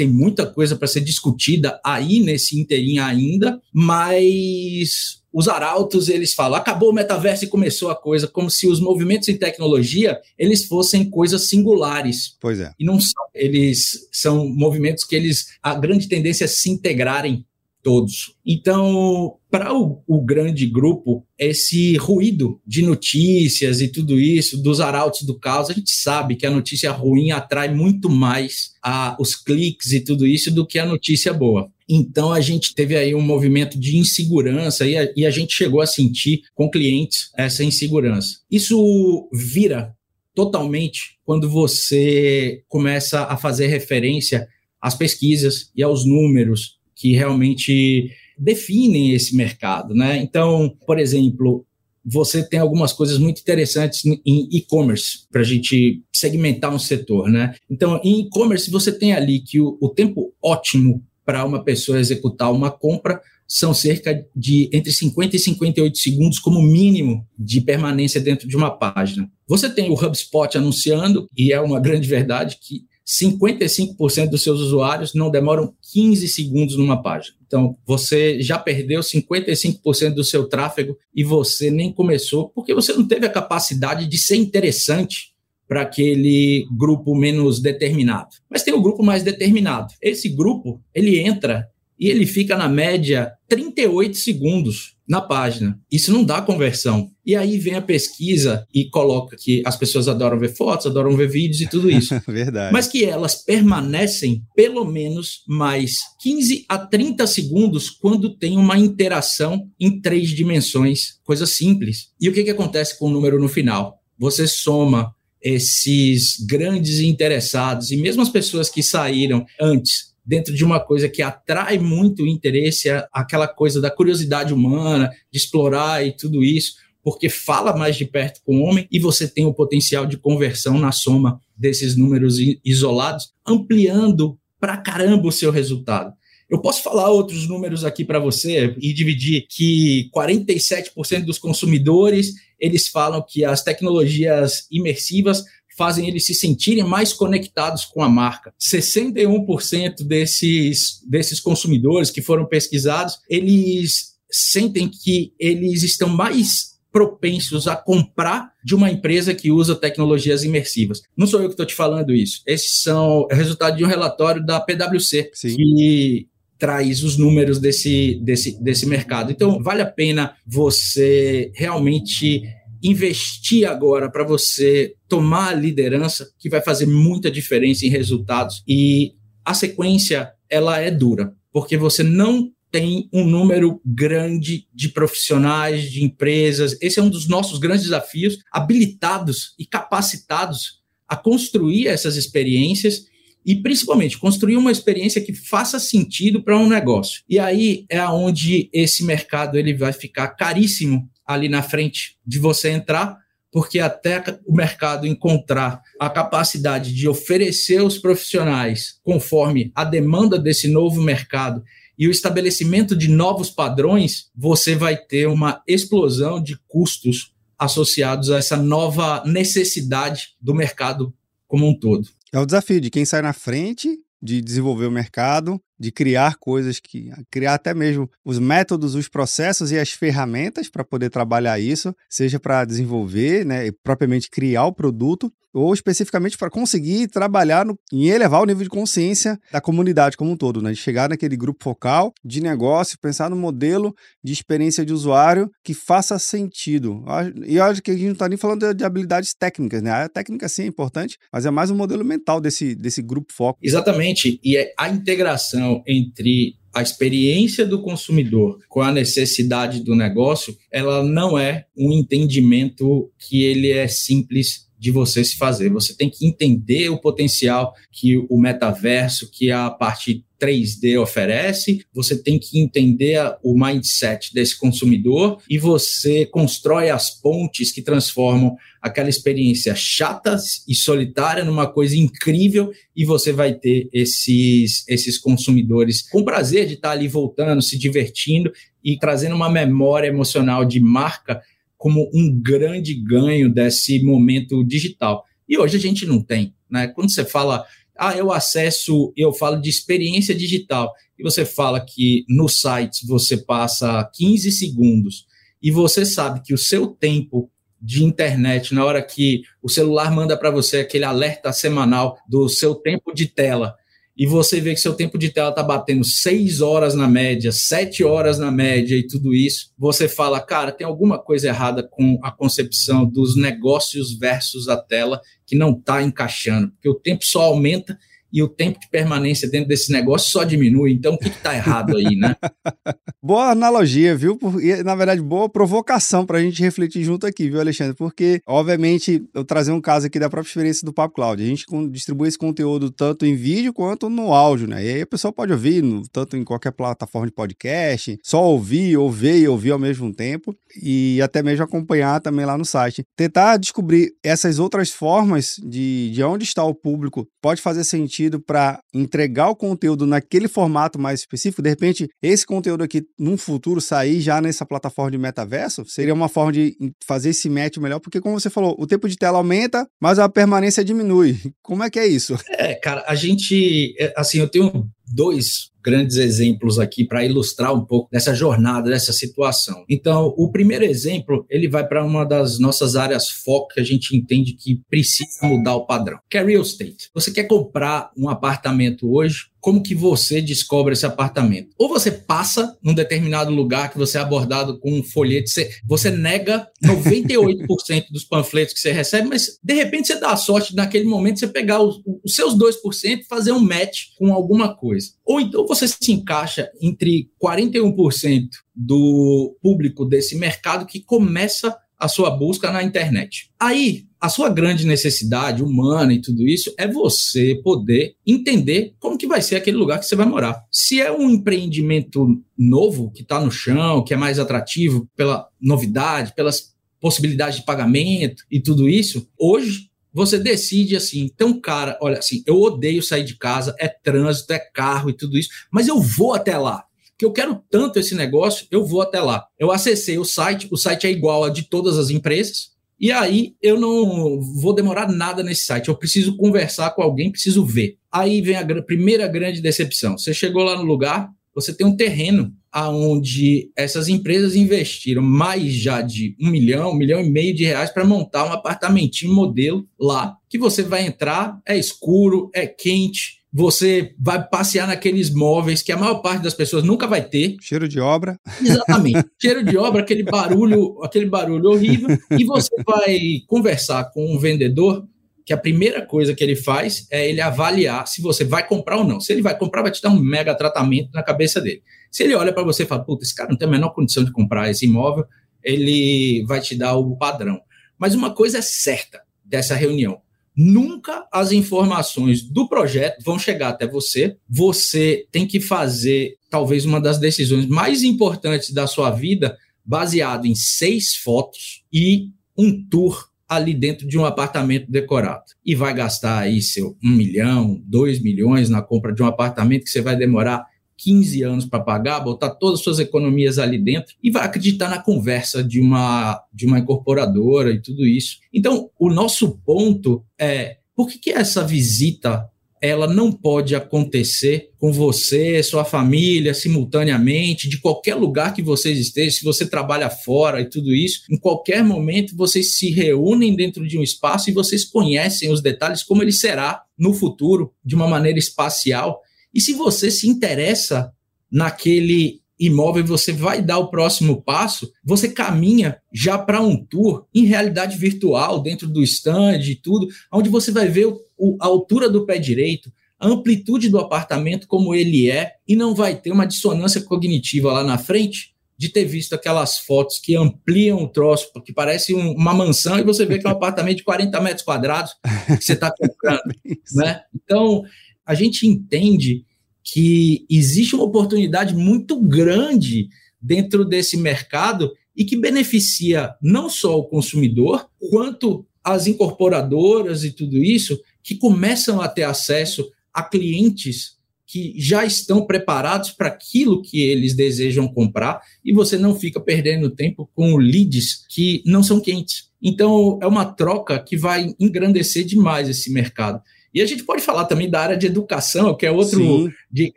tem 0.00 0.08
muita 0.08 0.46
coisa 0.46 0.76
para 0.76 0.88
ser 0.88 1.02
discutida 1.02 1.78
aí 1.84 2.20
nesse 2.20 2.58
interim 2.58 2.98
ainda, 2.98 3.60
mas 3.70 5.20
os 5.30 5.46
arautos 5.46 6.08
eles 6.08 6.32
falam, 6.32 6.56
acabou 6.56 6.88
o 6.88 6.92
metaverso 6.94 7.44
e 7.44 7.48
começou 7.48 7.90
a 7.90 7.94
coisa, 7.94 8.26
como 8.26 8.48
se 8.48 8.66
os 8.66 8.80
movimentos 8.80 9.28
em 9.28 9.36
tecnologia 9.36 10.18
eles 10.38 10.64
fossem 10.64 11.10
coisas 11.10 11.48
singulares. 11.48 12.34
Pois 12.40 12.60
é. 12.60 12.72
E 12.78 12.84
não 12.86 12.98
são. 12.98 13.22
Eles 13.34 14.08
são 14.10 14.48
movimentos 14.48 15.04
que 15.04 15.14
eles 15.14 15.48
a 15.62 15.74
grande 15.74 16.08
tendência 16.08 16.46
é 16.46 16.48
se 16.48 16.70
integrarem 16.70 17.44
todos. 17.82 18.34
Então, 18.44 19.36
para 19.50 19.74
o, 19.74 20.02
o, 20.06 20.22
grande 20.22 20.66
grupo, 20.66 21.26
esse 21.38 21.96
ruído 21.96 22.60
de 22.64 22.82
notícias 22.82 23.80
e 23.80 23.88
tudo 23.88 24.18
isso, 24.18 24.62
dos 24.62 24.80
arautos 24.80 25.22
do 25.22 25.38
caos, 25.38 25.68
a 25.68 25.72
gente 25.72 25.90
sabe 25.90 26.36
que 26.36 26.46
a 26.46 26.50
notícia 26.50 26.92
ruim 26.92 27.32
atrai 27.32 27.72
muito 27.74 28.08
mais 28.08 28.72
a, 28.82 29.16
os 29.18 29.34
cliques 29.34 29.92
e 29.92 30.00
tudo 30.00 30.26
isso 30.26 30.50
do 30.52 30.66
que 30.66 30.78
a 30.78 30.86
notícia 30.86 31.32
boa. 31.32 31.70
Então, 31.88 32.32
a 32.32 32.40
gente 32.40 32.74
teve 32.74 32.96
aí 32.96 33.14
um 33.14 33.20
movimento 33.20 33.78
de 33.78 33.96
insegurança 33.96 34.86
e 34.86 34.96
a, 34.96 35.12
e 35.16 35.26
a 35.26 35.30
gente 35.30 35.54
chegou 35.54 35.80
a 35.80 35.86
sentir 35.86 36.42
com 36.54 36.70
clientes 36.70 37.30
essa 37.36 37.64
insegurança. 37.64 38.38
Isso 38.48 39.28
vira 39.32 39.92
totalmente 40.34 41.18
quando 41.24 41.50
você 41.50 42.62
começa 42.68 43.24
a 43.24 43.36
fazer 43.36 43.66
referência 43.66 44.46
às 44.80 44.94
pesquisas 44.94 45.70
e 45.74 45.82
aos 45.82 46.06
números 46.06 46.78
que 46.94 47.12
realmente 47.12 48.10
definem 48.40 49.12
esse 49.12 49.36
mercado, 49.36 49.94
né? 49.94 50.16
Então, 50.16 50.74
por 50.86 50.98
exemplo, 50.98 51.66
você 52.04 52.42
tem 52.42 52.58
algumas 52.58 52.92
coisas 52.92 53.18
muito 53.18 53.40
interessantes 53.40 54.04
em 54.04 54.48
e-commerce 54.50 55.26
para 55.30 55.42
a 55.42 55.44
gente 55.44 56.02
segmentar 56.12 56.74
um 56.74 56.78
setor, 56.78 57.28
né? 57.28 57.54
Então, 57.70 58.00
em 58.02 58.22
e-commerce 58.22 58.70
você 58.70 58.90
tem 58.90 59.12
ali 59.12 59.40
que 59.40 59.60
o, 59.60 59.76
o 59.80 59.90
tempo 59.90 60.32
ótimo 60.42 61.04
para 61.24 61.44
uma 61.44 61.62
pessoa 61.62 62.00
executar 62.00 62.50
uma 62.50 62.70
compra 62.70 63.20
são 63.46 63.74
cerca 63.74 64.24
de 64.34 64.70
entre 64.72 64.92
50 64.92 65.36
e 65.36 65.38
58 65.38 65.98
segundos 65.98 66.38
como 66.38 66.62
mínimo 66.62 67.26
de 67.36 67.60
permanência 67.60 68.20
dentro 68.20 68.48
de 68.48 68.56
uma 68.56 68.70
página. 68.70 69.28
Você 69.46 69.68
tem 69.68 69.90
o 69.90 69.94
HubSpot 69.94 70.56
anunciando, 70.56 71.28
e 71.36 71.52
é 71.52 71.60
uma 71.60 71.80
grande 71.80 72.08
verdade, 72.08 72.58
que 72.60 72.84
55% 73.04 74.28
dos 74.30 74.42
seus 74.42 74.60
usuários 74.60 75.14
não 75.14 75.30
demoram 75.32 75.74
15 75.92 76.28
segundos 76.28 76.76
numa 76.76 77.02
página. 77.02 77.39
Então, 77.50 77.76
você 77.84 78.40
já 78.40 78.56
perdeu 78.56 79.00
55% 79.00 80.14
do 80.14 80.22
seu 80.22 80.48
tráfego 80.48 80.96
e 81.12 81.24
você 81.24 81.68
nem 81.68 81.92
começou, 81.92 82.48
porque 82.50 82.72
você 82.72 82.92
não 82.92 83.04
teve 83.04 83.26
a 83.26 83.30
capacidade 83.30 84.06
de 84.06 84.16
ser 84.18 84.36
interessante 84.36 85.32
para 85.66 85.82
aquele 85.82 86.64
grupo 86.70 87.12
menos 87.12 87.58
determinado. 87.58 88.28
Mas 88.48 88.62
tem 88.62 88.72
o 88.72 88.80
grupo 88.80 89.02
mais 89.02 89.24
determinado. 89.24 89.92
Esse 90.00 90.28
grupo, 90.28 90.80
ele 90.94 91.18
entra 91.18 91.68
e 91.98 92.08
ele 92.08 92.24
fica 92.24 92.56
na 92.56 92.68
média 92.68 93.32
38 93.48 94.16
segundos 94.16 94.94
na 95.10 95.20
página. 95.20 95.76
Isso 95.90 96.12
não 96.12 96.22
dá 96.22 96.40
conversão. 96.40 97.10
E 97.26 97.34
aí 97.34 97.58
vem 97.58 97.74
a 97.74 97.82
pesquisa 97.82 98.64
e 98.72 98.88
coloca 98.88 99.36
que 99.36 99.60
as 99.66 99.76
pessoas 99.76 100.06
adoram 100.06 100.38
ver 100.38 100.54
fotos, 100.54 100.86
adoram 100.86 101.16
ver 101.16 101.28
vídeos 101.28 101.60
e 101.60 101.66
tudo 101.66 101.90
isso. 101.90 102.14
Verdade. 102.28 102.72
Mas 102.72 102.86
que 102.86 103.04
elas 103.04 103.34
permanecem 103.34 104.44
pelo 104.54 104.84
menos 104.84 105.42
mais 105.48 105.96
15 106.22 106.64
a 106.68 106.78
30 106.78 107.26
segundos 107.26 107.90
quando 107.90 108.36
tem 108.36 108.56
uma 108.56 108.78
interação 108.78 109.68
em 109.80 110.00
três 110.00 110.28
dimensões, 110.30 111.18
coisa 111.24 111.44
simples. 111.44 112.10
E 112.20 112.28
o 112.28 112.32
que, 112.32 112.44
que 112.44 112.50
acontece 112.50 112.96
com 112.96 113.06
o 113.06 113.10
número 113.10 113.40
no 113.40 113.48
final? 113.48 113.98
Você 114.16 114.46
soma 114.46 115.12
esses 115.42 116.36
grandes 116.46 117.00
interessados 117.00 117.90
e 117.90 117.96
mesmo 117.96 118.22
as 118.22 118.28
pessoas 118.28 118.68
que 118.68 118.82
saíram 118.82 119.44
antes 119.60 120.09
dentro 120.30 120.54
de 120.54 120.64
uma 120.64 120.78
coisa 120.78 121.08
que 121.08 121.22
atrai 121.22 121.76
muito 121.76 122.24
interesse, 122.24 122.88
é 122.88 123.04
aquela 123.12 123.48
coisa 123.48 123.80
da 123.80 123.90
curiosidade 123.90 124.54
humana, 124.54 125.10
de 125.28 125.36
explorar 125.36 126.06
e 126.06 126.12
tudo 126.12 126.44
isso, 126.44 126.74
porque 127.02 127.28
fala 127.28 127.76
mais 127.76 127.96
de 127.96 128.04
perto 128.04 128.40
com 128.46 128.60
o 128.60 128.62
homem 128.62 128.86
e 128.92 129.00
você 129.00 129.26
tem 129.26 129.44
o 129.44 129.52
potencial 129.52 130.06
de 130.06 130.16
conversão 130.16 130.78
na 130.78 130.92
soma 130.92 131.40
desses 131.56 131.96
números 131.96 132.36
isolados, 132.64 133.32
ampliando 133.44 134.38
pra 134.60 134.76
caramba 134.76 135.26
o 135.26 135.32
seu 135.32 135.50
resultado. 135.50 136.12
Eu 136.48 136.60
posso 136.60 136.80
falar 136.80 137.10
outros 137.10 137.48
números 137.48 137.84
aqui 137.84 138.04
para 138.04 138.20
você 138.20 138.76
e 138.80 138.92
dividir 138.92 139.46
que 139.48 140.08
47% 140.14 141.24
dos 141.24 141.38
consumidores 141.38 142.34
eles 142.60 142.86
falam 142.86 143.24
que 143.26 143.44
as 143.44 143.64
tecnologias 143.64 144.68
imersivas 144.70 145.44
fazem 145.80 146.06
eles 146.06 146.26
se 146.26 146.34
sentirem 146.34 146.84
mais 146.84 147.10
conectados 147.10 147.86
com 147.86 148.02
a 148.02 148.08
marca. 148.08 148.52
61% 148.60 150.06
desses, 150.06 151.00
desses 151.08 151.40
consumidores 151.40 152.10
que 152.10 152.20
foram 152.20 152.44
pesquisados, 152.44 153.18
eles 153.30 154.10
sentem 154.30 154.90
que 154.90 155.32
eles 155.40 155.82
estão 155.82 156.06
mais 156.06 156.78
propensos 156.92 157.66
a 157.66 157.74
comprar 157.74 158.52
de 158.62 158.74
uma 158.74 158.90
empresa 158.90 159.32
que 159.32 159.50
usa 159.50 159.74
tecnologias 159.74 160.44
imersivas. 160.44 161.00
Não 161.16 161.26
sou 161.26 161.40
eu 161.40 161.46
que 161.46 161.54
estou 161.54 161.64
te 161.64 161.74
falando 161.74 162.14
isso. 162.14 162.42
Esses 162.46 162.82
são 162.82 163.26
resultado 163.30 163.78
de 163.78 163.82
um 163.82 163.88
relatório 163.88 164.44
da 164.44 164.60
PwC 164.60 165.30
Sim. 165.32 165.56
que 165.56 166.28
traz 166.58 167.02
os 167.02 167.16
números 167.16 167.58
desse, 167.58 168.20
desse, 168.22 168.62
desse 168.62 168.84
mercado. 168.84 169.32
Então, 169.32 169.62
vale 169.62 169.80
a 169.80 169.90
pena 169.90 170.34
você 170.46 171.50
realmente 171.54 172.42
investir 172.82 173.66
agora 173.66 174.10
para 174.10 174.24
você 174.24 174.94
tomar 175.10 175.48
a 175.48 175.54
liderança, 175.54 176.30
que 176.38 176.48
vai 176.48 176.62
fazer 176.62 176.86
muita 176.86 177.30
diferença 177.30 177.84
em 177.84 177.90
resultados. 177.90 178.62
E 178.66 179.12
a 179.44 179.52
sequência, 179.52 180.32
ela 180.48 180.78
é 180.78 180.90
dura, 180.90 181.34
porque 181.52 181.76
você 181.76 182.02
não 182.02 182.50
tem 182.70 183.08
um 183.12 183.24
número 183.24 183.80
grande 183.84 184.68
de 184.72 184.88
profissionais, 184.88 185.90
de 185.90 186.04
empresas. 186.04 186.78
Esse 186.80 187.00
é 187.00 187.02
um 187.02 187.10
dos 187.10 187.28
nossos 187.28 187.58
grandes 187.58 187.82
desafios, 187.82 188.38
habilitados 188.52 189.54
e 189.58 189.66
capacitados 189.66 190.80
a 191.08 191.16
construir 191.16 191.88
essas 191.88 192.16
experiências 192.16 193.06
e 193.44 193.56
principalmente 193.56 194.18
construir 194.18 194.56
uma 194.56 194.70
experiência 194.70 195.20
que 195.20 195.34
faça 195.34 195.80
sentido 195.80 196.42
para 196.42 196.56
um 196.56 196.68
negócio. 196.68 197.22
E 197.28 197.38
aí 197.38 197.84
é 197.88 198.06
onde 198.06 198.70
esse 198.72 199.04
mercado 199.04 199.58
ele 199.58 199.74
vai 199.74 199.92
ficar 199.92 200.28
caríssimo 200.28 201.10
ali 201.26 201.48
na 201.48 201.62
frente 201.62 202.16
de 202.24 202.38
você 202.38 202.70
entrar, 202.70 203.18
porque 203.52 203.80
até 203.80 204.22
o 204.46 204.54
mercado 204.54 205.06
encontrar 205.06 205.82
a 205.98 206.08
capacidade 206.08 206.94
de 206.94 207.08
oferecer 207.08 207.82
os 207.82 207.98
profissionais 207.98 209.00
conforme 209.02 209.72
a 209.74 209.84
demanda 209.84 210.38
desse 210.38 210.68
novo 210.68 211.02
mercado 211.02 211.62
e 211.98 212.08
o 212.08 212.10
estabelecimento 212.10 212.96
de 212.96 213.08
novos 213.08 213.50
padrões, 213.50 214.30
você 214.34 214.74
vai 214.74 214.96
ter 214.96 215.26
uma 215.26 215.62
explosão 215.66 216.42
de 216.42 216.58
custos 216.66 217.34
associados 217.58 218.30
a 218.30 218.38
essa 218.38 218.56
nova 218.56 219.22
necessidade 219.26 220.28
do 220.40 220.54
mercado 220.54 221.12
como 221.46 221.68
um 221.68 221.78
todo. 221.78 222.08
É 222.32 222.38
o 222.38 222.46
desafio 222.46 222.80
de 222.80 222.88
quem 222.88 223.04
sai 223.04 223.20
na 223.20 223.34
frente 223.34 223.98
de 224.22 224.40
desenvolver 224.40 224.86
o 224.86 224.90
mercado 224.90 225.60
de 225.80 225.90
criar 225.90 226.36
coisas 226.36 226.78
que 226.78 227.10
criar 227.30 227.54
até 227.54 227.72
mesmo 227.72 228.08
os 228.22 228.38
métodos, 228.38 228.94
os 228.94 229.08
processos 229.08 229.72
e 229.72 229.78
as 229.78 229.90
ferramentas 229.90 230.68
para 230.68 230.84
poder 230.84 231.08
trabalhar 231.08 231.58
isso, 231.58 231.96
seja 232.08 232.38
para 232.38 232.66
desenvolver, 232.66 233.46
né, 233.46 233.66
e 233.66 233.72
propriamente 233.72 234.28
criar 234.28 234.66
o 234.66 234.74
produto, 234.74 235.32
ou 235.52 235.74
especificamente 235.74 236.38
para 236.38 236.50
conseguir 236.50 237.08
trabalhar 237.08 237.64
no, 237.64 237.78
em 237.92 238.08
elevar 238.08 238.42
o 238.42 238.46
nível 238.46 238.62
de 238.62 238.68
consciência 238.68 239.38
da 239.50 239.60
comunidade 239.60 240.16
como 240.16 240.30
um 240.30 240.36
todo, 240.36 240.62
né? 240.62 240.70
De 240.70 240.76
chegar 240.76 241.08
naquele 241.08 241.36
grupo 241.36 241.62
focal 241.62 242.12
de 242.24 242.40
negócio, 242.40 242.98
pensar 243.00 243.28
no 243.28 243.36
modelo 243.36 243.94
de 244.22 244.32
experiência 244.32 244.84
de 244.84 244.92
usuário 244.92 245.50
que 245.64 245.74
faça 245.74 246.18
sentido. 246.18 247.04
E 247.46 247.56
eu 247.56 247.64
acho 247.64 247.82
que 247.82 247.90
a 247.90 247.94
gente 247.94 248.06
não 248.06 248.12
está 248.12 248.28
nem 248.28 248.38
falando 248.38 248.60
de, 248.60 248.74
de, 248.74 248.84
habilidades 248.84 249.34
técnicas, 249.34 249.82
né? 249.82 249.90
A 249.90 250.08
técnica 250.08 250.48
sim 250.48 250.62
é 250.62 250.66
importante, 250.66 251.18
mas 251.32 251.44
é 251.46 251.50
mais 251.50 251.70
um 251.70 251.76
modelo 251.76 252.04
mental 252.04 252.40
desse, 252.40 252.74
desse 252.74 253.02
grupo 253.02 253.32
foco. 253.32 253.58
Exatamente. 253.62 254.40
E 254.44 254.56
é 254.56 254.72
a 254.78 254.88
integração 254.88 255.69
relação 255.70 255.82
entre 255.86 256.56
a 256.72 256.82
experiência 256.82 257.66
do 257.66 257.82
consumidor 257.82 258.60
com 258.68 258.80
a 258.80 258.92
necessidade 258.92 259.82
do 259.82 259.94
negócio, 259.94 260.56
ela 260.70 261.02
não 261.02 261.38
é 261.38 261.66
um 261.76 261.92
entendimento 261.92 263.10
que 263.18 263.42
ele 263.42 263.70
é 263.70 263.88
simples 263.88 264.68
de 264.78 264.90
você 264.90 265.24
se 265.24 265.36
fazer. 265.36 265.68
Você 265.70 265.96
tem 265.96 266.08
que 266.08 266.26
entender 266.26 266.88
o 266.88 267.00
potencial 267.00 267.74
que 267.90 268.16
o 268.30 268.38
metaverso, 268.38 269.30
que 269.30 269.50
a 269.50 269.68
parte 269.68 270.24
3D 270.40 271.00
oferece, 271.00 271.84
você 271.92 272.16
tem 272.16 272.38
que 272.38 272.58
entender 272.58 273.18
o 273.42 273.54
mindset 273.54 274.32
desse 274.32 274.58
consumidor 274.58 275.40
e 275.48 275.58
você 275.58 276.24
constrói 276.26 276.90
as 276.90 277.10
pontes 277.10 277.70
que 277.70 277.82
transformam 277.82 278.56
aquela 278.80 279.10
experiência 279.10 279.74
chata 279.74 280.36
e 280.66 280.74
solitária 280.74 281.44
numa 281.44 281.70
coisa 281.70 281.96
incrível 281.96 282.72
e 282.96 283.04
você 283.04 283.32
vai 283.32 283.52
ter 283.52 283.88
esses, 283.92 284.88
esses 284.88 285.18
consumidores 285.18 286.00
com 286.00 286.24
prazer 286.24 286.66
de 286.66 286.74
estar 286.74 286.92
ali 286.92 287.06
voltando, 287.06 287.60
se 287.60 287.78
divertindo 287.78 288.50
e 288.82 288.98
trazendo 288.98 289.34
uma 289.34 289.50
memória 289.50 290.08
emocional 290.08 290.64
de 290.64 290.80
marca 290.80 291.42
como 291.76 292.10
um 292.14 292.30
grande 292.40 292.94
ganho 292.94 293.52
desse 293.52 294.02
momento 294.02 294.64
digital. 294.64 295.24
E 295.48 295.58
hoje 295.58 295.76
a 295.76 295.80
gente 295.80 296.06
não 296.06 296.22
tem. 296.22 296.54
Né? 296.70 296.86
Quando 296.88 297.10
você 297.10 297.24
fala, 297.24 297.64
ah, 297.98 298.16
eu 298.16 298.32
acesso, 298.32 299.12
eu 299.16 299.32
falo 299.32 299.60
de 299.60 299.68
experiência 299.68 300.34
digital, 300.34 300.92
e 301.18 301.22
você 301.22 301.44
fala 301.44 301.80
que 301.84 302.24
no 302.28 302.48
site 302.48 303.06
você 303.06 303.36
passa 303.36 304.10
15 304.14 304.50
segundos 304.52 305.26
e 305.62 305.70
você 305.70 306.06
sabe 306.06 306.40
que 306.42 306.54
o 306.54 306.58
seu 306.58 306.86
tempo 306.86 307.50
de 307.80 308.04
internet, 308.04 308.74
na 308.74 308.84
hora 308.84 309.02
que 309.02 309.42
o 309.62 309.68
celular 309.68 310.10
manda 310.10 310.36
para 310.36 310.50
você 310.50 310.78
aquele 310.78 311.04
alerta 311.04 311.52
semanal 311.52 312.18
do 312.28 312.48
seu 312.48 312.74
tempo 312.74 313.12
de 313.12 313.26
tela, 313.26 313.74
e 314.20 314.26
você 314.26 314.60
vê 314.60 314.74
que 314.74 314.80
seu 314.80 314.92
tempo 314.92 315.16
de 315.16 315.30
tela 315.30 315.48
está 315.48 315.62
batendo 315.62 316.04
seis 316.04 316.60
horas 316.60 316.94
na 316.94 317.08
média, 317.08 317.50
sete 317.50 318.04
horas 318.04 318.38
na 318.38 318.50
média 318.50 318.94
e 318.94 319.06
tudo 319.06 319.32
isso, 319.32 319.72
você 319.78 320.06
fala, 320.06 320.38
cara, 320.42 320.70
tem 320.70 320.86
alguma 320.86 321.18
coisa 321.18 321.48
errada 321.48 321.82
com 321.82 322.20
a 322.22 322.30
concepção 322.30 323.06
dos 323.06 323.34
negócios 323.34 324.18
versus 324.18 324.68
a 324.68 324.76
tela 324.76 325.22
que 325.46 325.56
não 325.56 325.70
está 325.70 326.02
encaixando, 326.02 326.70
porque 326.72 326.90
o 326.90 327.00
tempo 327.00 327.24
só 327.24 327.44
aumenta 327.44 327.98
e 328.32 328.42
o 328.42 328.48
tempo 328.48 328.78
de 328.78 328.88
permanência 328.88 329.48
dentro 329.48 329.68
desse 329.68 329.92
negócio 329.92 330.30
só 330.30 330.44
diminui. 330.44 330.92
Então, 330.92 331.14
o 331.14 331.18
que 331.18 331.28
está 331.28 331.54
errado 331.54 331.96
aí, 331.96 332.16
né? 332.16 332.36
boa 333.22 333.50
analogia, 333.50 334.16
viu? 334.16 334.38
E, 334.60 334.82
na 334.82 334.94
verdade, 334.94 335.20
boa 335.20 335.48
provocação 335.48 336.24
para 336.24 336.38
a 336.38 336.42
gente 336.42 336.62
refletir 336.62 337.02
junto 337.02 337.26
aqui, 337.26 337.48
viu, 337.48 337.60
Alexandre? 337.60 337.94
Porque, 337.94 338.40
obviamente, 338.46 339.22
eu 339.34 339.44
trazer 339.44 339.72
um 339.72 339.80
caso 339.80 340.06
aqui 340.06 340.18
da 340.18 340.30
própria 340.30 340.48
experiência 340.48 340.84
do 340.84 340.92
Papo 340.92 341.14
Cloud. 341.14 341.42
A 341.42 341.46
gente 341.46 341.64
distribui 341.90 342.28
esse 342.28 342.38
conteúdo 342.38 342.90
tanto 342.90 343.26
em 343.26 343.34
vídeo 343.34 343.72
quanto 343.72 344.08
no 344.08 344.32
áudio, 344.32 344.66
né? 344.66 344.84
E 344.84 344.88
aí 344.88 345.02
a 345.02 345.06
pessoa 345.06 345.32
pode 345.32 345.52
ouvir 345.52 345.82
no, 345.82 346.02
tanto 346.08 346.36
em 346.36 346.44
qualquer 346.44 346.72
plataforma 346.72 347.26
de 347.26 347.32
podcast, 347.32 348.18
só 348.22 348.42
ouvir, 348.44 348.96
ouvir 348.96 349.36
e 349.36 349.48
ouvir 349.48 349.70
ao 349.70 349.78
mesmo 349.78 350.12
tempo, 350.12 350.54
e 350.82 351.20
até 351.22 351.42
mesmo 351.42 351.64
acompanhar 351.64 352.20
também 352.20 352.46
lá 352.46 352.56
no 352.56 352.64
site. 352.64 353.04
Tentar 353.16 353.56
descobrir 353.56 354.12
essas 354.22 354.58
outras 354.58 354.90
formas 354.90 355.54
de, 355.58 356.10
de 356.10 356.22
onde 356.22 356.44
está 356.44 356.64
o 356.64 356.74
público 356.74 357.26
pode 357.42 357.60
fazer 357.60 357.84
sentido 357.84 358.19
sentido 358.20 358.38
para 358.38 358.80
entregar 358.92 359.48
o 359.48 359.56
conteúdo 359.56 360.06
naquele 360.06 360.46
formato 360.46 360.98
mais 360.98 361.20
específico? 361.20 361.62
De 361.62 361.70
repente, 361.70 362.08
esse 362.22 362.44
conteúdo 362.44 362.84
aqui, 362.84 363.02
num 363.18 363.36
futuro, 363.36 363.80
sair 363.80 364.20
já 364.20 364.40
nessa 364.40 364.66
plataforma 364.66 365.10
de 365.10 365.18
metaverso? 365.18 365.84
Seria 365.86 366.12
uma 366.12 366.28
forma 366.28 366.52
de 366.52 366.76
fazer 367.04 367.30
esse 367.30 367.48
match 367.48 367.78
melhor? 367.78 368.00
Porque, 368.00 368.20
como 368.20 368.38
você 368.38 368.50
falou, 368.50 368.76
o 368.78 368.86
tempo 368.86 369.08
de 369.08 369.16
tela 369.16 369.38
aumenta, 369.38 369.86
mas 370.00 370.18
a 370.18 370.28
permanência 370.28 370.84
diminui. 370.84 371.38
Como 371.62 371.82
é 371.82 371.90
que 371.90 371.98
é 371.98 372.06
isso? 372.06 372.36
É, 372.50 372.74
cara, 372.74 373.04
a 373.06 373.14
gente, 373.14 373.94
é, 373.98 374.12
assim, 374.16 374.38
eu 374.38 374.48
tenho 374.48 374.86
dois 375.06 375.69
grandes 375.82 376.16
exemplos 376.16 376.78
aqui 376.78 377.04
para 377.04 377.24
ilustrar 377.24 377.74
um 377.74 377.84
pouco 377.84 378.10
dessa 378.10 378.34
jornada, 378.34 378.90
dessa 378.90 379.12
situação. 379.12 379.84
Então, 379.88 380.34
o 380.36 380.50
primeiro 380.50 380.84
exemplo, 380.84 381.44
ele 381.48 381.68
vai 381.68 381.86
para 381.86 382.04
uma 382.04 382.24
das 382.24 382.58
nossas 382.58 382.96
áreas 382.96 383.28
foco 383.28 383.74
que 383.74 383.80
a 383.80 383.84
gente 383.84 384.16
entende 384.16 384.54
que 384.54 384.80
precisa 384.88 385.46
mudar 385.46 385.74
o 385.74 385.86
padrão, 385.86 386.18
que 386.28 386.38
é 386.38 386.44
real 386.44 386.62
estate. 386.62 387.10
Você 387.14 387.30
quer 387.30 387.44
comprar 387.44 388.10
um 388.16 388.28
apartamento 388.28 389.12
hoje, 389.12 389.49
como 389.60 389.82
que 389.82 389.94
você 389.94 390.40
descobre 390.40 390.94
esse 390.94 391.06
apartamento? 391.06 391.70
Ou 391.78 391.88
você 391.88 392.10
passa 392.10 392.76
num 392.82 392.94
determinado 392.94 393.52
lugar 393.52 393.90
que 393.90 393.98
você 393.98 394.18
é 394.18 394.20
abordado 394.20 394.78
com 394.80 394.92
um 394.92 395.02
folheto, 395.02 395.50
você, 395.50 395.70
você 395.86 396.10
nega 396.10 396.66
98% 396.84 398.06
dos 398.10 398.24
panfletos 398.24 398.74
que 398.74 398.80
você 398.80 398.92
recebe, 398.92 399.28
mas 399.28 399.58
de 399.62 399.74
repente 399.74 400.08
você 400.08 400.18
dá 400.18 400.30
a 400.30 400.36
sorte 400.36 400.74
naquele 400.74 401.04
momento 401.04 401.38
você 401.38 401.48
pegar 401.48 401.80
os, 401.80 402.00
os 402.24 402.34
seus 402.34 402.54
2% 402.54 402.74
e 403.04 403.24
fazer 403.24 403.52
um 403.52 403.60
match 403.60 404.06
com 404.18 404.32
alguma 404.32 404.74
coisa. 404.74 405.10
Ou 405.24 405.40
então 405.40 405.66
você 405.66 405.86
se 405.86 406.12
encaixa 406.12 406.70
entre 406.80 407.30
41% 407.42 408.48
do 408.74 409.56
público 409.62 410.04
desse 410.04 410.36
mercado 410.36 410.86
que 410.86 411.00
começa 411.00 411.76
a 412.00 412.08
sua 412.08 412.30
busca 412.30 412.72
na 412.72 412.82
internet. 412.82 413.50
Aí, 413.60 414.06
a 414.18 414.28
sua 414.28 414.48
grande 414.48 414.86
necessidade 414.86 415.62
humana 415.62 416.12
e 416.12 416.20
tudo 416.20 416.48
isso 416.48 416.72
é 416.78 416.88
você 416.88 417.60
poder 417.62 418.14
entender 418.26 418.94
como 418.98 419.18
que 419.18 419.26
vai 419.26 419.42
ser 419.42 419.56
aquele 419.56 419.76
lugar 419.76 419.98
que 419.98 420.06
você 420.06 420.16
vai 420.16 420.26
morar. 420.26 420.64
Se 420.70 421.00
é 421.00 421.12
um 421.12 421.28
empreendimento 421.30 422.42
novo, 422.56 423.10
que 423.10 423.22
está 423.22 423.40
no 423.40 423.50
chão, 423.50 424.02
que 424.02 424.14
é 424.14 424.16
mais 424.16 424.38
atrativo 424.38 425.08
pela 425.14 425.46
novidade, 425.60 426.34
pelas 426.34 426.74
possibilidades 427.00 427.60
de 427.60 427.64
pagamento 427.64 428.44
e 428.50 428.60
tudo 428.60 428.88
isso, 428.88 429.28
hoje 429.38 429.90
você 430.12 430.38
decide 430.38 430.96
assim, 430.96 431.20
então, 431.20 431.58
cara, 431.60 431.96
olha 432.02 432.18
assim, 432.18 432.42
eu 432.46 432.60
odeio 432.60 433.02
sair 433.02 433.24
de 433.24 433.36
casa, 433.36 433.74
é 433.78 433.88
trânsito, 433.88 434.52
é 434.52 434.58
carro 434.58 435.08
e 435.08 435.16
tudo 435.16 435.38
isso, 435.38 435.48
mas 435.70 435.86
eu 435.86 436.00
vou 436.00 436.34
até 436.34 436.58
lá 436.58 436.84
que 437.20 437.26
eu 437.26 437.32
quero 437.32 437.62
tanto 437.68 437.98
esse 437.98 438.14
negócio, 438.14 438.66
eu 438.70 438.82
vou 438.82 439.02
até 439.02 439.20
lá. 439.20 439.44
Eu 439.58 439.70
acessei 439.70 440.18
o 440.18 440.24
site, 440.24 440.66
o 440.70 440.76
site 440.78 441.06
é 441.06 441.10
igual 441.10 441.44
a 441.44 441.50
de 441.50 441.68
todas 441.68 441.98
as 441.98 442.08
empresas, 442.08 442.70
e 442.98 443.12
aí 443.12 443.52
eu 443.60 443.78
não 443.78 444.40
vou 444.40 444.74
demorar 444.74 445.06
nada 445.06 445.42
nesse 445.42 445.66
site. 445.66 445.88
Eu 445.88 445.96
preciso 445.96 446.34
conversar 446.38 446.92
com 446.92 447.02
alguém, 447.02 447.30
preciso 447.30 447.62
ver. 447.62 447.98
Aí 448.10 448.40
vem 448.40 448.56
a 448.56 448.82
primeira 448.82 449.28
grande 449.28 449.60
decepção. 449.60 450.16
Você 450.16 450.32
chegou 450.32 450.62
lá 450.62 450.78
no 450.78 450.82
lugar, 450.82 451.28
você 451.54 451.74
tem 451.74 451.86
um 451.86 451.94
terreno 451.94 452.50
aonde 452.72 453.70
essas 453.76 454.08
empresas 454.08 454.56
investiram 454.56 455.20
mais 455.20 455.74
já 455.74 456.00
de 456.00 456.34
um 456.40 456.48
milhão, 456.48 456.92
um 456.92 456.96
milhão 456.96 457.20
e 457.20 457.28
meio 457.28 457.54
de 457.54 457.64
reais 457.64 457.90
para 457.90 458.02
montar 458.02 458.46
um 458.46 458.52
apartamentinho 458.52 459.34
modelo 459.34 459.86
lá, 460.00 460.36
que 460.48 460.56
você 460.56 460.82
vai 460.82 461.04
entrar, 461.04 461.60
é 461.66 461.76
escuro, 461.76 462.48
é 462.54 462.66
quente, 462.66 463.39
você 463.52 464.14
vai 464.18 464.46
passear 464.46 464.86
naqueles 464.86 465.30
móveis 465.30 465.82
que 465.82 465.90
a 465.90 465.96
maior 465.96 466.16
parte 466.16 466.42
das 466.42 466.54
pessoas 466.54 466.84
nunca 466.84 467.06
vai 467.06 467.22
ter. 467.22 467.56
Cheiro 467.60 467.88
de 467.88 467.98
obra. 467.98 468.36
Exatamente. 468.60 469.24
Cheiro 469.40 469.64
de 469.64 469.76
obra, 469.76 470.02
aquele 470.02 470.22
barulho, 470.22 471.02
aquele 471.02 471.26
barulho 471.26 471.70
horrível. 471.70 472.16
E 472.30 472.44
você 472.44 472.70
vai 472.86 473.40
conversar 473.48 474.04
com 474.12 474.32
um 474.32 474.38
vendedor 474.38 475.04
que 475.44 475.52
a 475.52 475.58
primeira 475.58 476.06
coisa 476.06 476.32
que 476.32 476.44
ele 476.44 476.54
faz 476.54 477.08
é 477.10 477.28
ele 477.28 477.40
avaliar 477.40 478.06
se 478.06 478.22
você 478.22 478.44
vai 478.44 478.66
comprar 478.66 478.98
ou 478.98 479.04
não. 479.04 479.20
Se 479.20 479.32
ele 479.32 479.42
vai 479.42 479.58
comprar, 479.58 479.82
vai 479.82 479.90
te 479.90 480.00
dar 480.00 480.10
um 480.10 480.20
mega 480.20 480.54
tratamento 480.54 481.10
na 481.12 481.22
cabeça 481.22 481.60
dele. 481.60 481.82
Se 482.08 482.22
ele 482.22 482.34
olha 482.34 482.52
para 482.52 482.62
você 482.62 482.84
e 482.84 482.86
fala, 482.86 483.04
puta, 483.04 483.24
esse 483.24 483.34
cara 483.34 483.50
não 483.50 483.56
tem 483.56 483.66
a 483.66 483.70
menor 483.70 483.90
condição 483.90 484.22
de 484.22 484.30
comprar 484.30 484.70
esse 484.70 484.86
imóvel, 484.86 485.24
ele 485.62 486.44
vai 486.46 486.60
te 486.60 486.76
dar 486.76 486.94
o 486.94 487.16
padrão. 487.16 487.60
Mas 487.98 488.14
uma 488.14 488.32
coisa 488.32 488.58
é 488.58 488.62
certa 488.62 489.22
dessa 489.44 489.74
reunião 489.74 490.20
nunca 490.60 491.26
as 491.32 491.52
informações 491.52 492.42
do 492.42 492.68
projeto 492.68 493.24
vão 493.24 493.38
chegar 493.38 493.70
até 493.70 493.86
você. 493.86 494.36
Você 494.46 495.26
tem 495.32 495.46
que 495.46 495.58
fazer 495.58 496.36
talvez 496.50 496.84
uma 496.84 497.00
das 497.00 497.18
decisões 497.18 497.66
mais 497.66 498.02
importantes 498.02 498.70
da 498.70 498.86
sua 498.86 499.10
vida, 499.10 499.56
baseado 499.82 500.44
em 500.44 500.54
seis 500.54 501.14
fotos 501.14 501.82
e 501.90 502.28
um 502.58 502.84
tour 502.84 503.30
ali 503.48 503.72
dentro 503.72 504.06
de 504.06 504.18
um 504.18 504.24
apartamento 504.24 504.90
decorado. 504.90 505.44
E 505.64 505.74
vai 505.74 505.94
gastar 505.94 506.40
aí 506.40 506.60
seu 506.60 506.94
um 507.02 507.10
milhão, 507.10 507.82
dois 507.86 508.20
milhões 508.20 508.68
na 508.68 508.82
compra 508.82 509.14
de 509.14 509.22
um 509.22 509.26
apartamento 509.26 509.84
que 509.84 509.90
você 509.90 510.02
vai 510.02 510.14
demorar 510.14 510.66
15 511.02 511.42
anos 511.42 511.64
para 511.64 511.80
pagar, 511.80 512.20
botar 512.20 512.50
todas 512.50 512.78
as 512.78 512.84
suas 512.84 512.98
economias 512.98 513.58
ali 513.58 513.78
dentro 513.78 514.14
e 514.22 514.30
vai 514.30 514.44
acreditar 514.44 514.88
na 514.88 515.02
conversa 515.02 515.64
de 515.64 515.80
uma, 515.80 516.42
de 516.52 516.66
uma 516.66 516.78
incorporadora 516.78 517.70
e 517.72 517.80
tudo 517.80 518.06
isso. 518.06 518.38
Então, 518.52 518.90
o 518.98 519.10
nosso 519.10 519.58
ponto 519.64 520.22
é 520.38 520.76
por 520.94 521.08
que, 521.08 521.18
que 521.18 521.30
essa 521.30 521.64
visita 521.64 522.46
ela 522.80 523.06
não 523.06 523.30
pode 523.30 523.74
acontecer 523.74 524.70
com 524.78 524.90
você, 524.90 525.62
sua 525.62 525.84
família, 525.84 526.54
simultaneamente, 526.54 527.68
de 527.68 527.78
qualquer 527.78 528.14
lugar 528.14 528.54
que 528.54 528.62
vocês 528.62 528.98
estejam, 528.98 529.32
se 529.32 529.44
você 529.44 529.66
trabalha 529.66 530.08
fora 530.08 530.62
e 530.62 530.68
tudo 530.68 530.94
isso, 530.94 531.20
em 531.30 531.36
qualquer 531.36 531.84
momento 531.84 532.34
vocês 532.34 532.76
se 532.76 532.90
reúnem 532.90 533.54
dentro 533.54 533.86
de 533.86 533.98
um 533.98 534.02
espaço 534.02 534.48
e 534.48 534.54
vocês 534.54 534.82
conhecem 534.84 535.52
os 535.52 535.60
detalhes 535.60 536.02
como 536.02 536.22
ele 536.22 536.32
será 536.32 536.82
no 536.98 537.12
futuro, 537.12 537.70
de 537.84 537.94
uma 537.94 538.08
maneira 538.08 538.38
espacial, 538.38 539.20
e 539.54 539.60
se 539.60 539.72
você 539.72 540.10
se 540.10 540.28
interessa 540.28 541.12
naquele 541.50 542.40
imóvel, 542.58 543.04
você 543.06 543.32
vai 543.32 543.62
dar 543.62 543.78
o 543.78 543.88
próximo 543.88 544.42
passo, 544.42 544.92
você 545.02 545.28
caminha 545.28 545.96
já 546.12 546.36
para 546.36 546.60
um 546.60 546.76
tour 546.76 547.26
em 547.34 547.46
realidade 547.46 547.96
virtual, 547.96 548.60
dentro 548.60 548.86
do 548.86 549.02
stand 549.02 549.60
e 549.62 549.74
tudo, 549.74 550.06
onde 550.30 550.50
você 550.50 550.70
vai 550.70 550.86
ver 550.86 551.06
o, 551.06 551.56
a 551.58 551.66
altura 551.66 552.08
do 552.10 552.26
pé 552.26 552.38
direito, 552.38 552.92
a 553.18 553.26
amplitude 553.26 553.88
do 553.88 553.98
apartamento 553.98 554.68
como 554.68 554.94
ele 554.94 555.30
é, 555.30 555.54
e 555.66 555.74
não 555.74 555.94
vai 555.94 556.16
ter 556.16 556.30
uma 556.30 556.46
dissonância 556.46 557.00
cognitiva 557.00 557.72
lá 557.72 557.82
na 557.82 557.96
frente 557.96 558.54
de 558.76 558.88
ter 558.88 559.04
visto 559.04 559.34
aquelas 559.34 559.78
fotos 559.78 560.18
que 560.18 560.34
ampliam 560.34 561.02
o 561.02 561.08
troço, 561.08 561.50
que 561.62 561.72
parece 561.72 562.14
um, 562.14 562.32
uma 562.32 562.54
mansão, 562.54 562.98
e 562.98 563.02
você 563.02 563.26
vê 563.26 563.38
que 563.38 563.46
é 563.46 563.50
um 563.50 563.52
apartamento 563.56 563.98
de 563.98 564.04
40 564.04 564.40
metros 564.40 564.62
quadrados 564.62 565.14
que 565.46 565.62
você 565.62 565.74
está 565.74 565.92
comprando. 565.96 566.54
né? 566.94 567.20
Então, 567.34 567.82
a 568.30 568.34
gente 568.34 568.64
entende 568.64 569.44
que 569.82 570.46
existe 570.48 570.94
uma 570.94 571.02
oportunidade 571.02 571.74
muito 571.74 572.20
grande 572.20 573.08
dentro 573.42 573.84
desse 573.84 574.16
mercado 574.16 574.92
e 575.16 575.24
que 575.24 575.36
beneficia 575.36 576.32
não 576.40 576.70
só 576.70 576.96
o 576.96 577.08
consumidor, 577.08 577.90
quanto 578.08 578.64
as 578.84 579.08
incorporadoras 579.08 580.22
e 580.22 580.30
tudo 580.30 580.58
isso, 580.58 580.96
que 581.24 581.34
começam 581.34 582.00
a 582.00 582.06
ter 582.06 582.22
acesso 582.22 582.88
a 583.12 583.20
clientes 583.24 584.16
que 584.46 584.74
já 584.76 585.04
estão 585.04 585.44
preparados 585.44 586.12
para 586.12 586.28
aquilo 586.28 586.82
que 586.82 587.02
eles 587.02 587.34
desejam 587.34 587.88
comprar 587.88 588.40
e 588.64 588.72
você 588.72 588.96
não 588.96 589.18
fica 589.18 589.40
perdendo 589.40 589.90
tempo 589.90 590.30
com 590.36 590.56
leads 590.56 591.26
que 591.28 591.64
não 591.66 591.82
são 591.82 591.98
quentes. 591.98 592.48
Então, 592.62 593.18
é 593.20 593.26
uma 593.26 593.44
troca 593.44 593.98
que 593.98 594.16
vai 594.16 594.54
engrandecer 594.60 595.24
demais 595.24 595.68
esse 595.68 595.92
mercado. 595.92 596.40
E 596.72 596.80
a 596.80 596.86
gente 596.86 597.04
pode 597.04 597.22
falar 597.22 597.44
também 597.46 597.68
da 597.68 597.80
área 597.80 597.96
de 597.96 598.06
educação, 598.06 598.76
que 598.76 598.86
é 598.86 598.90
outro 598.90 599.18
Sim. 599.18 599.50
de 599.70 599.92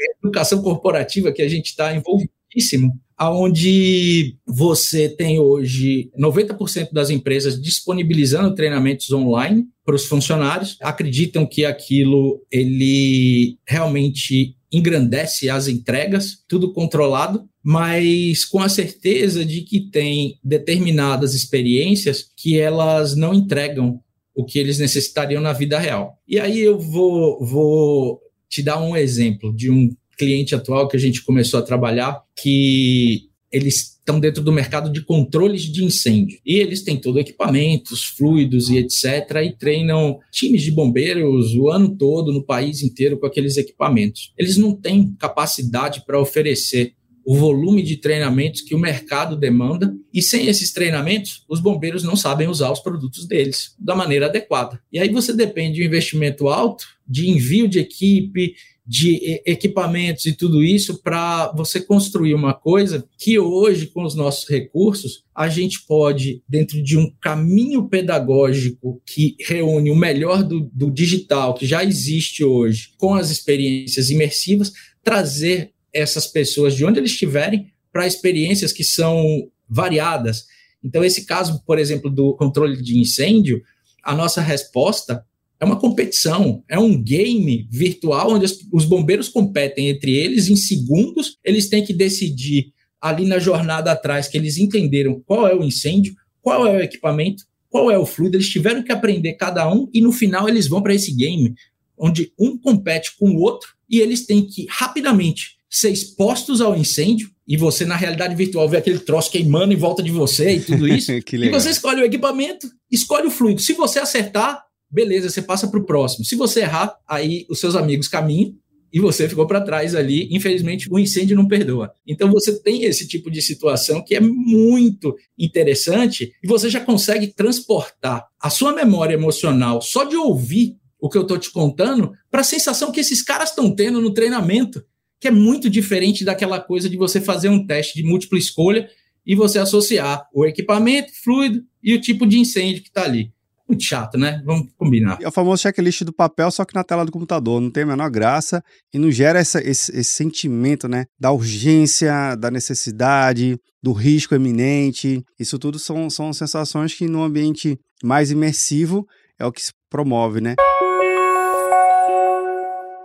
educação 0.24 0.62
corporativa 0.62 1.32
que 1.32 1.42
a 1.42 1.48
gente 1.48 1.68
está 1.68 1.96
envolvido 1.96 2.32
fortíssimo, 2.54 3.00
onde 3.20 4.36
você 4.46 5.08
tem 5.08 5.40
hoje 5.40 6.12
90% 6.20 6.92
das 6.92 7.10
empresas 7.10 7.62
disponibilizando 7.62 8.56
treinamentos 8.56 9.12
online 9.12 9.66
para 9.86 9.96
os 9.96 10.06
funcionários, 10.06 10.78
acreditam 10.82 11.46
que 11.46 11.66
aquilo 11.66 12.42
ele 12.52 13.58
realmente 13.68 14.56
engrandece 14.72 15.50
as 15.50 15.68
entregas, 15.68 16.40
tudo 16.48 16.74
controlado, 16.74 17.48
mas 17.64 18.44
com 18.44 18.60
a 18.60 18.68
certeza 18.68 19.46
de 19.46 19.62
que 19.62 19.92
tem 19.92 20.40
determinadas 20.44 21.36
experiências 21.36 22.26
que 22.36 22.60
elas 22.60 23.16
não 23.16 23.34
entregam 23.34 24.02
o 24.36 24.46
que 24.46 24.60
eles 24.60 24.80
necessitariam 24.80 25.42
na 25.42 25.54
vida 25.54 25.78
real. 25.78 26.18
E 26.28 26.40
aí 26.40 26.60
eu 26.60 26.80
vou, 26.80 27.44
vou 27.46 28.22
te 28.50 28.62
dar 28.62 28.82
um 28.82 28.96
exemplo 28.96 29.54
de 29.54 29.70
um 29.70 29.90
cliente 30.18 30.56
atual 30.56 30.88
que 30.88 30.98
a 30.98 31.00
gente 31.00 31.24
começou 31.24 31.60
a 31.60 31.64
trabalhar, 31.64 32.22
que 32.36 33.30
eles 33.52 33.94
estão 34.04 34.20
dentro 34.20 34.44
do 34.44 34.52
mercado 34.52 34.92
de 34.92 35.02
controles 35.02 35.62
de 35.62 35.84
incêndio. 35.84 36.40
E 36.46 36.56
eles 36.56 36.84
têm 36.84 36.98
todo 36.98 37.20
equipamentos, 37.20 38.04
fluidos 38.04 38.70
e 38.70 38.78
etc. 38.78 39.06
E 39.46 39.56
treinam 39.58 40.20
times 40.32 40.64
de 40.64 40.72
bombeiros 40.72 41.56
o 41.56 41.70
ano 41.70 41.96
todo, 41.96 42.34
no 42.34 42.44
país 42.44 42.82
inteiro, 42.82 43.18
com 43.20 43.26
aqueles 43.26 43.56
equipamentos. 43.56 44.34
Eles 44.38 44.58
não 44.58 44.76
têm 44.76 45.16
capacidade 45.20 46.04
para 46.06 46.20
oferecer 46.20 46.96
o 47.26 47.36
volume 47.36 47.82
de 47.82 47.98
treinamentos 47.98 48.62
que 48.62 48.76
o 48.76 48.80
mercado 48.80 49.36
demanda, 49.36 49.96
e 50.14 50.22
sem 50.22 50.48
esses 50.48 50.74
treinamentos, 50.74 51.44
os 51.48 51.60
bombeiros 51.60 52.04
não 52.04 52.16
sabem 52.16 52.48
usar 52.48 52.72
os 52.72 52.80
produtos 52.80 53.26
deles 53.26 53.76
da 53.80 53.96
maneira 53.96 54.26
adequada. 54.26 54.80
E 54.92 55.00
aí 55.00 55.10
você 55.10 55.34
depende 55.34 55.76
de 55.76 55.84
um 55.84 55.86
investimento 55.86 56.48
alto, 56.50 56.86
de 57.08 57.30
envio 57.30 57.68
de 57.68 57.80
equipe, 57.80 58.56
de 58.86 59.42
equipamentos 59.46 60.26
e 60.26 60.34
tudo 60.34 60.62
isso 60.62 61.02
para 61.02 61.52
você 61.54 61.80
construir 61.80 62.34
uma 62.34 62.54
coisa 62.54 63.08
que 63.18 63.40
hoje, 63.40 63.88
com 63.88 64.04
os 64.04 64.14
nossos 64.14 64.48
recursos, 64.50 65.24
a 65.34 65.48
gente 65.48 65.86
pode, 65.88 66.44
dentro 66.48 66.84
de 66.84 66.98
um 66.98 67.10
caminho 67.22 67.88
pedagógico 67.88 69.02
que 69.06 69.38
reúne 69.40 69.90
o 69.90 69.96
melhor 69.96 70.44
do, 70.44 70.70
do 70.74 70.92
digital 70.92 71.54
que 71.54 71.66
já 71.66 71.84
existe 71.84 72.44
hoje, 72.44 72.90
com 72.98 73.16
as 73.16 73.32
experiências 73.32 74.10
imersivas, 74.10 74.74
trazer 75.02 75.73
essas 75.94 76.28
pessoas 76.28 76.76
de 76.76 76.84
onde 76.84 77.00
eles 77.00 77.12
estiverem 77.12 77.72
para 77.92 78.08
experiências 78.08 78.72
que 78.72 78.84
são 78.84 79.48
variadas. 79.70 80.46
Então, 80.84 81.04
esse 81.04 81.26
caso, 81.26 81.64
por 81.66 81.80
exemplo, 81.80 82.10
do 82.10 82.36
controle 82.36 82.82
de 82.82 83.00
incêndio, 83.00 83.62
a 84.04 84.14
nossa 84.16 84.42
resposta 84.42 85.24
é 85.60 85.66
uma 85.66 85.80
competição, 85.80 86.62
é 86.68 86.78
um 86.78 87.02
game 87.02 87.68
virtual 87.72 88.32
onde 88.32 88.46
os 88.72 88.84
bombeiros 88.84 89.30
competem 89.30 89.88
entre 89.88 90.14
eles 90.14 90.50
em 90.50 90.58
segundos, 90.58 91.38
eles 91.44 91.70
têm 91.70 91.86
que 91.86 91.94
decidir 91.94 92.74
ali 93.00 93.26
na 93.26 93.40
jornada 93.40 93.92
atrás 93.92 94.28
que 94.28 94.38
eles 94.38 94.58
entenderam 94.58 95.22
qual 95.26 95.48
é 95.48 95.56
o 95.56 95.64
incêndio, 95.64 96.16
qual 96.42 96.68
é 96.68 96.78
o 96.78 96.82
equipamento, 96.82 97.44
qual 97.70 97.90
é 97.90 97.98
o 97.98 98.06
fluido, 98.06 98.38
eles 98.38 98.50
tiveram 98.50 98.84
que 98.84 98.92
aprender 98.92 99.34
cada 99.34 99.72
um 99.72 99.90
e 99.94 100.02
no 100.02 100.12
final 100.12 100.50
eles 100.50 100.68
vão 100.68 100.82
para 100.82 100.94
esse 100.94 101.14
game 101.14 101.56
onde 101.98 102.32
um 102.38 102.58
compete 102.58 103.16
com 103.18 103.32
o 103.32 103.40
outro 103.40 103.70
e 103.90 104.00
eles 104.00 104.26
têm 104.26 104.46
que 104.46 104.68
rapidamente 104.70 105.58
ser 105.74 105.90
expostos 105.90 106.62
ao 106.62 106.78
incêndio 106.78 107.32
e 107.48 107.58
você 107.58 107.84
na 107.84 107.96
realidade 107.96 108.36
virtual 108.36 108.70
vê 108.70 108.78
aquele 108.78 109.00
troço 109.00 109.32
queimando 109.32 109.74
em 109.74 109.76
volta 109.76 110.04
de 110.04 110.12
você 110.12 110.52
e 110.54 110.62
tudo 110.62 110.88
isso. 110.88 111.12
e 111.34 111.50
você 111.50 111.72
escolhe 111.72 112.02
o 112.02 112.06
equipamento, 112.06 112.70
escolhe 112.92 113.26
o 113.26 113.32
fluido. 113.32 113.60
Se 113.60 113.74
você 113.74 113.98
acertar, 113.98 114.64
beleza, 114.90 115.32
você 115.32 115.42
passa 115.42 115.68
para 115.68 115.80
o 115.80 115.86
próximo. 115.86 116.24
Se 116.24 116.36
você 116.36 116.62
errar, 116.62 116.96
aí 117.08 117.48
os 117.50 117.60
seus 117.60 117.76
amigos 117.76 118.08
caminham 118.08 118.54
e 118.94 119.00
você 119.00 119.28
ficou 119.28 119.48
para 119.48 119.62
trás 119.62 119.96
ali. 119.96 120.30
Infelizmente, 120.32 120.88
o 120.92 121.00
incêndio 121.00 121.36
não 121.36 121.48
perdoa. 121.48 121.92
Então, 122.06 122.32
você 122.32 122.62
tem 122.62 122.84
esse 122.84 123.08
tipo 123.08 123.32
de 123.32 123.42
situação 123.42 124.04
que 124.04 124.14
é 124.14 124.20
muito 124.20 125.16
interessante 125.36 126.34
e 126.44 126.48
você 126.48 126.70
já 126.70 126.80
consegue 126.80 127.34
transportar 127.34 128.28
a 128.40 128.50
sua 128.52 128.74
memória 128.74 129.16
emocional 129.16 129.82
só 129.82 130.04
de 130.04 130.16
ouvir 130.16 130.78
o 131.00 131.10
que 131.10 131.18
eu 131.18 131.24
estou 131.24 131.38
te 131.38 131.52
contando 131.52 132.14
para 132.32 132.42
a 132.42 132.46
sensação 132.46 132.92
que 132.92 133.00
esses 133.00 133.22
caras 133.22 133.50
estão 133.50 133.76
tendo 133.76 134.00
no 134.00 134.14
treinamento, 134.14 134.82
que 135.24 135.28
é 135.30 135.32
muito 135.32 135.70
diferente 135.70 136.26
daquela 136.26 136.60
coisa 136.60 136.90
de 136.90 136.98
você 136.98 137.22
fazer 137.22 137.48
um 137.48 137.66
teste 137.66 137.96
de 137.96 138.04
múltipla 138.04 138.38
escolha 138.38 138.90
e 139.26 139.36
você 139.36 139.58
associar 139.58 140.28
o 140.34 140.46
equipamento, 140.46 141.14
fluido 141.24 141.64
e 141.82 141.94
o 141.94 142.02
tipo 142.02 142.28
de 142.28 142.38
incêndio 142.38 142.84
que 142.84 142.90
está 142.90 143.06
ali 143.06 143.32
muito 143.66 143.82
chato, 143.82 144.18
né? 144.18 144.42
Vamos 144.46 144.68
combinar. 144.78 145.18
É 145.22 145.28
o 145.30 145.32
famoso 145.32 145.62
checklist 145.62 146.04
do 146.04 146.12
papel, 146.12 146.52
só 146.52 146.66
que 146.66 146.76
na 146.76 146.84
tela 146.84 147.06
do 147.06 147.12
computador. 147.12 147.62
Não 147.62 147.72
tem 147.72 147.84
a 147.84 147.86
menor 147.86 148.12
graça 148.12 148.62
e 148.94 149.00
não 149.00 149.10
gera 149.10 149.40
essa, 149.40 149.66
esse, 149.66 149.98
esse 149.98 150.12
sentimento, 150.12 150.90
né? 150.90 151.06
Da 151.18 151.32
urgência, 151.32 152.36
da 152.36 152.52
necessidade, 152.52 153.56
do 153.82 153.94
risco 153.94 154.36
eminente. 154.36 155.24
Isso 155.40 155.58
tudo 155.58 155.80
são, 155.80 156.10
são 156.10 156.34
sensações 156.34 156.94
que 156.94 157.08
no 157.08 157.24
ambiente 157.24 157.80
mais 158.04 158.30
imersivo 158.30 159.08
é 159.40 159.46
o 159.46 159.54
que 159.54 159.62
se 159.62 159.72
promove, 159.90 160.42
né? 160.42 160.56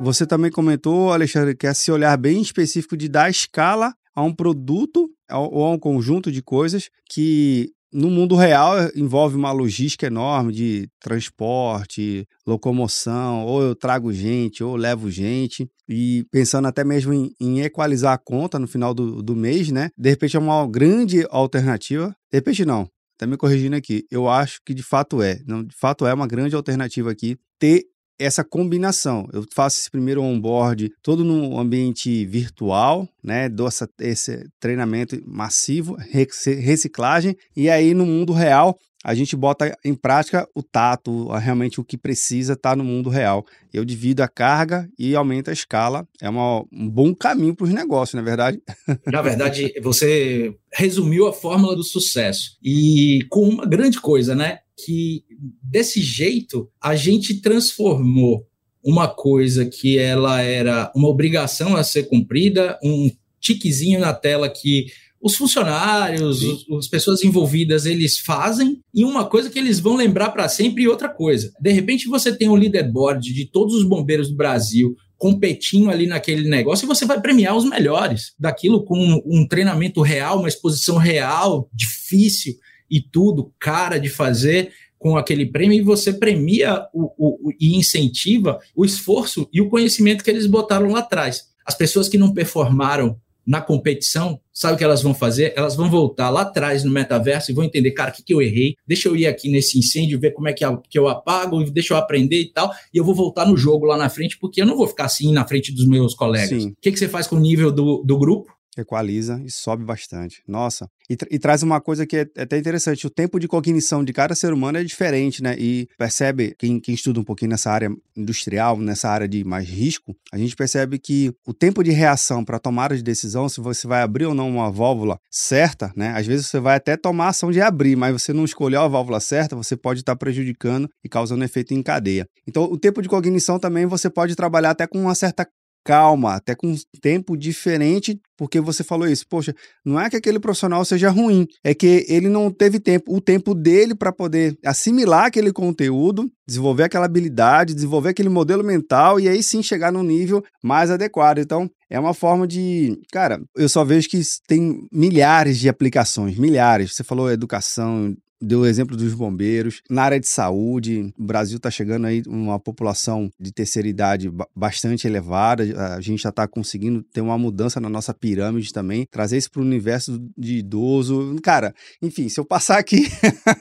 Você 0.00 0.24
também 0.24 0.50
comentou, 0.50 1.12
Alexandre, 1.12 1.56
que 1.56 1.66
é 1.66 1.70
esse 1.70 1.90
olhar 1.90 2.16
bem 2.16 2.40
específico 2.40 2.96
de 2.96 3.08
dar 3.08 3.28
escala 3.28 3.92
a 4.14 4.22
um 4.22 4.32
produto 4.32 5.10
ou 5.30 5.64
a 5.64 5.70
um 5.72 5.78
conjunto 5.78 6.30
de 6.30 6.40
coisas 6.40 6.88
que 7.10 7.72
no 7.92 8.10
mundo 8.10 8.36
real 8.36 8.74
envolve 8.94 9.34
uma 9.34 9.50
logística 9.50 10.06
enorme 10.06 10.52
de 10.52 10.88
transporte, 11.00 12.26
locomoção, 12.46 13.44
ou 13.44 13.62
eu 13.62 13.74
trago 13.74 14.12
gente, 14.12 14.62
ou 14.62 14.76
levo 14.76 15.10
gente, 15.10 15.68
e 15.88 16.24
pensando 16.30 16.68
até 16.68 16.84
mesmo 16.84 17.12
em, 17.12 17.32
em 17.40 17.60
equalizar 17.62 18.12
a 18.12 18.18
conta 18.18 18.58
no 18.58 18.68
final 18.68 18.94
do, 18.94 19.22
do 19.22 19.34
mês, 19.34 19.70
né? 19.70 19.90
De 19.96 20.10
repente 20.10 20.36
é 20.36 20.40
uma 20.40 20.66
grande 20.68 21.26
alternativa. 21.30 22.14
De 22.30 22.38
repente 22.38 22.64
não, 22.64 22.88
tá 23.16 23.26
me 23.26 23.36
corrigindo 23.36 23.74
aqui. 23.74 24.04
Eu 24.10 24.28
acho 24.28 24.60
que 24.64 24.74
de 24.74 24.82
fato 24.82 25.22
é. 25.22 25.36
De 25.36 25.74
fato 25.76 26.06
é 26.06 26.14
uma 26.14 26.26
grande 26.26 26.54
alternativa 26.54 27.10
aqui 27.10 27.36
ter 27.58 27.84
essa 28.18 28.42
combinação. 28.42 29.28
Eu 29.32 29.44
faço 29.54 29.78
esse 29.78 29.90
primeiro 29.90 30.22
onboard 30.22 30.90
todo 31.02 31.24
no 31.24 31.58
ambiente 31.58 32.24
virtual, 32.26 33.08
né? 33.22 33.48
Dou 33.48 33.68
essa, 33.68 33.88
esse 34.00 34.46
treinamento 34.58 35.20
massivo, 35.26 35.96
reciclagem, 35.96 37.36
e 37.56 37.70
aí 37.70 37.94
no 37.94 38.04
mundo 38.04 38.32
real 38.32 38.76
a 39.04 39.14
gente 39.14 39.36
bota 39.36 39.76
em 39.84 39.94
prática 39.94 40.46
o 40.54 40.62
tato, 40.62 41.28
realmente 41.28 41.80
o 41.80 41.84
que 41.84 41.96
precisa 41.96 42.54
estar 42.54 42.70
tá 42.70 42.76
no 42.76 42.84
mundo 42.84 43.08
real. 43.08 43.44
Eu 43.72 43.84
divido 43.84 44.22
a 44.22 44.28
carga 44.28 44.88
e 44.98 45.14
aumento 45.14 45.50
a 45.50 45.52
escala. 45.52 46.06
É 46.20 46.28
uma, 46.28 46.64
um 46.72 46.90
bom 46.90 47.14
caminho 47.14 47.54
para 47.54 47.64
os 47.64 47.72
negócios, 47.72 48.14
não 48.14 48.22
é 48.22 48.24
verdade? 48.24 48.60
Na 49.06 49.22
verdade, 49.22 49.72
você 49.80 50.54
resumiu 50.74 51.28
a 51.28 51.32
fórmula 51.32 51.76
do 51.76 51.84
sucesso. 51.84 52.58
E 52.62 53.20
com 53.30 53.48
uma 53.48 53.64
grande 53.64 54.00
coisa, 54.00 54.34
né? 54.34 54.58
Que 54.84 55.24
desse 55.62 56.00
jeito 56.00 56.70
a 56.80 56.94
gente 56.94 57.40
transformou 57.40 58.46
uma 58.84 59.08
coisa 59.08 59.66
que 59.66 59.98
ela 59.98 60.40
era 60.40 60.90
uma 60.94 61.08
obrigação 61.08 61.76
a 61.76 61.82
ser 61.82 62.04
cumprida, 62.04 62.78
um 62.82 63.10
tiquezinho 63.40 64.00
na 64.00 64.14
tela 64.14 64.48
que 64.48 64.86
os 65.20 65.34
funcionários, 65.34 66.42
os, 66.42 66.70
as 66.78 66.86
pessoas 66.86 67.24
envolvidas, 67.24 67.86
eles 67.86 68.18
fazem, 68.18 68.80
e 68.94 69.04
uma 69.04 69.24
coisa 69.24 69.50
que 69.50 69.58
eles 69.58 69.80
vão 69.80 69.96
lembrar 69.96 70.30
para 70.30 70.48
sempre 70.48 70.84
e 70.84 70.88
outra 70.88 71.08
coisa. 71.08 71.52
De 71.60 71.72
repente 71.72 72.06
você 72.06 72.32
tem 72.34 72.48
um 72.48 72.54
leaderboard 72.54 73.34
de 73.34 73.46
todos 73.46 73.74
os 73.74 73.82
bombeiros 73.82 74.28
do 74.30 74.36
Brasil 74.36 74.94
competindo 75.16 75.90
ali 75.90 76.06
naquele 76.06 76.48
negócio 76.48 76.84
e 76.84 76.86
você 76.86 77.04
vai 77.04 77.20
premiar 77.20 77.56
os 77.56 77.68
melhores 77.68 78.32
daquilo 78.38 78.84
com 78.84 79.20
um 79.26 79.46
treinamento 79.48 80.00
real, 80.00 80.38
uma 80.38 80.48
exposição 80.48 80.96
real, 80.96 81.68
difícil 81.74 82.54
e 82.90 83.00
tudo, 83.00 83.52
cara 83.58 83.98
de 83.98 84.08
fazer 84.08 84.72
com 84.98 85.16
aquele 85.16 85.46
prêmio 85.46 85.78
e 85.78 85.82
você 85.82 86.12
premia 86.12 86.86
o, 86.92 87.12
o, 87.16 87.52
e 87.58 87.76
incentiva 87.76 88.58
o 88.74 88.84
esforço 88.84 89.48
e 89.52 89.60
o 89.60 89.68
conhecimento 89.68 90.24
que 90.24 90.30
eles 90.30 90.46
botaram 90.46 90.90
lá 90.90 90.98
atrás. 91.00 91.48
As 91.64 91.74
pessoas 91.74 92.08
que 92.08 92.18
não 92.18 92.32
performaram 92.32 93.16
na 93.48 93.62
competição, 93.62 94.38
sabe 94.52 94.74
o 94.74 94.76
que 94.76 94.84
elas 94.84 95.02
vão 95.02 95.14
fazer? 95.14 95.54
Elas 95.56 95.74
vão 95.74 95.90
voltar 95.90 96.28
lá 96.28 96.42
atrás 96.42 96.84
no 96.84 96.90
metaverso 96.90 97.50
e 97.50 97.54
vão 97.54 97.64
entender, 97.64 97.92
cara, 97.92 98.10
o 98.10 98.14
que, 98.14 98.22
que 98.22 98.34
eu 98.34 98.42
errei? 98.42 98.74
Deixa 98.86 99.08
eu 99.08 99.16
ir 99.16 99.26
aqui 99.26 99.48
nesse 99.48 99.78
incêndio, 99.78 100.20
ver 100.20 100.32
como 100.32 100.48
é 100.48 100.52
que, 100.52 100.66
que 100.90 100.98
eu 100.98 101.08
apago, 101.08 101.64
deixa 101.70 101.94
eu 101.94 101.96
aprender 101.96 102.38
e 102.38 102.52
tal, 102.52 102.70
e 102.92 102.98
eu 102.98 103.04
vou 103.04 103.14
voltar 103.14 103.46
no 103.46 103.56
jogo 103.56 103.86
lá 103.86 103.96
na 103.96 104.10
frente, 104.10 104.36
porque 104.38 104.60
eu 104.60 104.66
não 104.66 104.76
vou 104.76 104.86
ficar 104.86 105.06
assim 105.06 105.32
na 105.32 105.46
frente 105.46 105.72
dos 105.72 105.86
meus 105.86 106.12
colegas. 106.12 106.62
Sim. 106.62 106.68
O 106.68 106.76
que, 106.78 106.92
que 106.92 106.98
você 106.98 107.08
faz 107.08 107.26
com 107.26 107.36
o 107.36 107.40
nível 107.40 107.72
do, 107.72 108.02
do 108.04 108.18
grupo? 108.18 108.52
Equaliza 108.80 109.40
e 109.44 109.50
sobe 109.50 109.84
bastante. 109.84 110.42
Nossa, 110.46 110.88
e, 111.08 111.16
tra 111.16 111.28
e, 111.30 111.38
traz 111.38 111.62
uma 111.62 111.80
coisa 111.80 112.06
que 112.06 112.16
é, 112.16 112.26
é 112.36 112.42
até 112.42 112.58
interessante: 112.58 113.06
o 113.06 113.10
tempo 113.10 113.38
de 113.38 113.48
cognição 113.48 114.04
de 114.04 114.12
cada 114.12 114.34
ser 114.34 114.52
humano 114.52 114.78
é 114.78 114.84
diferente, 114.84 115.42
né? 115.42 115.56
E 115.58 115.88
percebe, 115.96 116.54
quem, 116.58 116.78
quem 116.78 116.94
estuda 116.94 117.20
um 117.20 117.24
pouquinho 117.24 117.50
nessa 117.50 117.70
área 117.70 117.90
industrial, 118.16 118.76
nessa 118.78 119.08
área 119.08 119.26
de 119.26 119.42
mais 119.44 119.66
risco, 119.66 120.14
a 120.32 120.36
gente 120.36 120.54
percebe 120.54 120.98
que 120.98 121.32
o 121.46 121.54
tempo 121.54 121.82
de 121.82 121.90
reação 121.90 122.44
para 122.44 122.58
tomada 122.58 122.96
de 122.96 123.02
decisão, 123.02 123.48
se 123.48 123.60
você 123.60 123.86
vai 123.86 124.02
abrir 124.02 124.26
ou 124.26 124.34
não 124.34 124.48
uma 124.48 124.70
válvula 124.70 125.18
certa, 125.30 125.92
né? 125.96 126.12
Às 126.14 126.26
vezes 126.26 126.46
você 126.46 126.60
vai 126.60 126.76
até 126.76 126.96
tomar 126.96 127.26
a 127.26 127.28
ação 127.28 127.50
de 127.50 127.60
abrir, 127.60 127.96
mas 127.96 128.12
você 128.12 128.32
não 128.32 128.44
escolheu 128.44 128.82
a 128.82 128.88
válvula 128.88 129.20
certa, 129.20 129.56
você 129.56 129.76
pode 129.76 130.00
estar 130.00 130.12
tá 130.12 130.18
prejudicando 130.18 130.88
e 131.02 131.08
causando 131.08 131.44
efeito 131.44 131.72
em 131.72 131.82
cadeia. 131.82 132.26
Então, 132.46 132.64
o 132.64 132.78
tempo 132.78 133.00
de 133.00 133.08
cognição 133.08 133.58
também 133.58 133.86
você 133.86 134.10
pode 134.10 134.36
trabalhar 134.36 134.70
até 134.70 134.86
com 134.86 135.00
uma 135.00 135.14
certa 135.14 135.46
calma, 135.84 136.34
até 136.34 136.54
com 136.54 136.68
um 136.68 136.76
tempo 137.00 137.36
diferente, 137.36 138.20
porque 138.36 138.60
você 138.60 138.84
falou 138.84 139.08
isso. 139.08 139.26
Poxa, 139.28 139.54
não 139.84 139.98
é 139.98 140.10
que 140.10 140.16
aquele 140.16 140.38
profissional 140.38 140.84
seja 140.84 141.10
ruim, 141.10 141.46
é 141.64 141.74
que 141.74 142.04
ele 142.08 142.28
não 142.28 142.50
teve 142.50 142.78
tempo, 142.78 143.14
o 143.14 143.20
tempo 143.20 143.54
dele 143.54 143.94
para 143.94 144.12
poder 144.12 144.58
assimilar 144.64 145.26
aquele 145.26 145.52
conteúdo, 145.52 146.30
desenvolver 146.46 146.84
aquela 146.84 147.06
habilidade, 147.06 147.74
desenvolver 147.74 148.10
aquele 148.10 148.28
modelo 148.28 148.62
mental 148.62 149.18
e 149.18 149.28
aí 149.28 149.42
sim 149.42 149.62
chegar 149.62 149.90
num 149.90 150.02
nível 150.02 150.44
mais 150.62 150.90
adequado. 150.90 151.38
Então, 151.38 151.70
é 151.90 151.98
uma 151.98 152.14
forma 152.14 152.46
de. 152.46 153.00
Cara, 153.10 153.40
eu 153.56 153.68
só 153.68 153.84
vejo 153.84 154.08
que 154.08 154.20
tem 154.46 154.86
milhares 154.92 155.58
de 155.58 155.68
aplicações, 155.68 156.36
milhares. 156.36 156.94
Você 156.94 157.02
falou 157.02 157.30
educação, 157.30 158.14
deu 158.40 158.60
o 158.60 158.66
exemplo 158.66 158.96
dos 158.96 159.14
bombeiros. 159.14 159.82
Na 159.90 160.02
área 160.02 160.20
de 160.20 160.28
saúde, 160.28 161.12
o 161.18 161.24
Brasil 161.24 161.56
está 161.56 161.70
chegando 161.70 162.06
aí 162.06 162.22
uma 162.26 162.58
população 162.58 163.30
de 163.38 163.52
terceira 163.52 163.88
idade 163.88 164.30
bastante 164.54 165.06
elevada. 165.06 165.64
A 165.94 166.00
gente 166.00 166.22
já 166.22 166.30
está 166.30 166.46
conseguindo 166.46 167.02
ter 167.12 167.20
uma 167.20 167.38
mudança 167.38 167.80
na 167.80 167.88
nossa 167.88 168.14
pirâmide 168.14 168.72
também, 168.72 169.06
trazer 169.10 169.36
isso 169.38 169.50
para 169.50 169.60
o 169.60 169.64
universo 169.64 170.20
de 170.36 170.58
idoso. 170.58 171.36
Cara, 171.42 171.74
enfim, 172.02 172.28
se 172.28 172.38
eu 172.38 172.44
passar 172.44 172.78
aqui, 172.78 173.08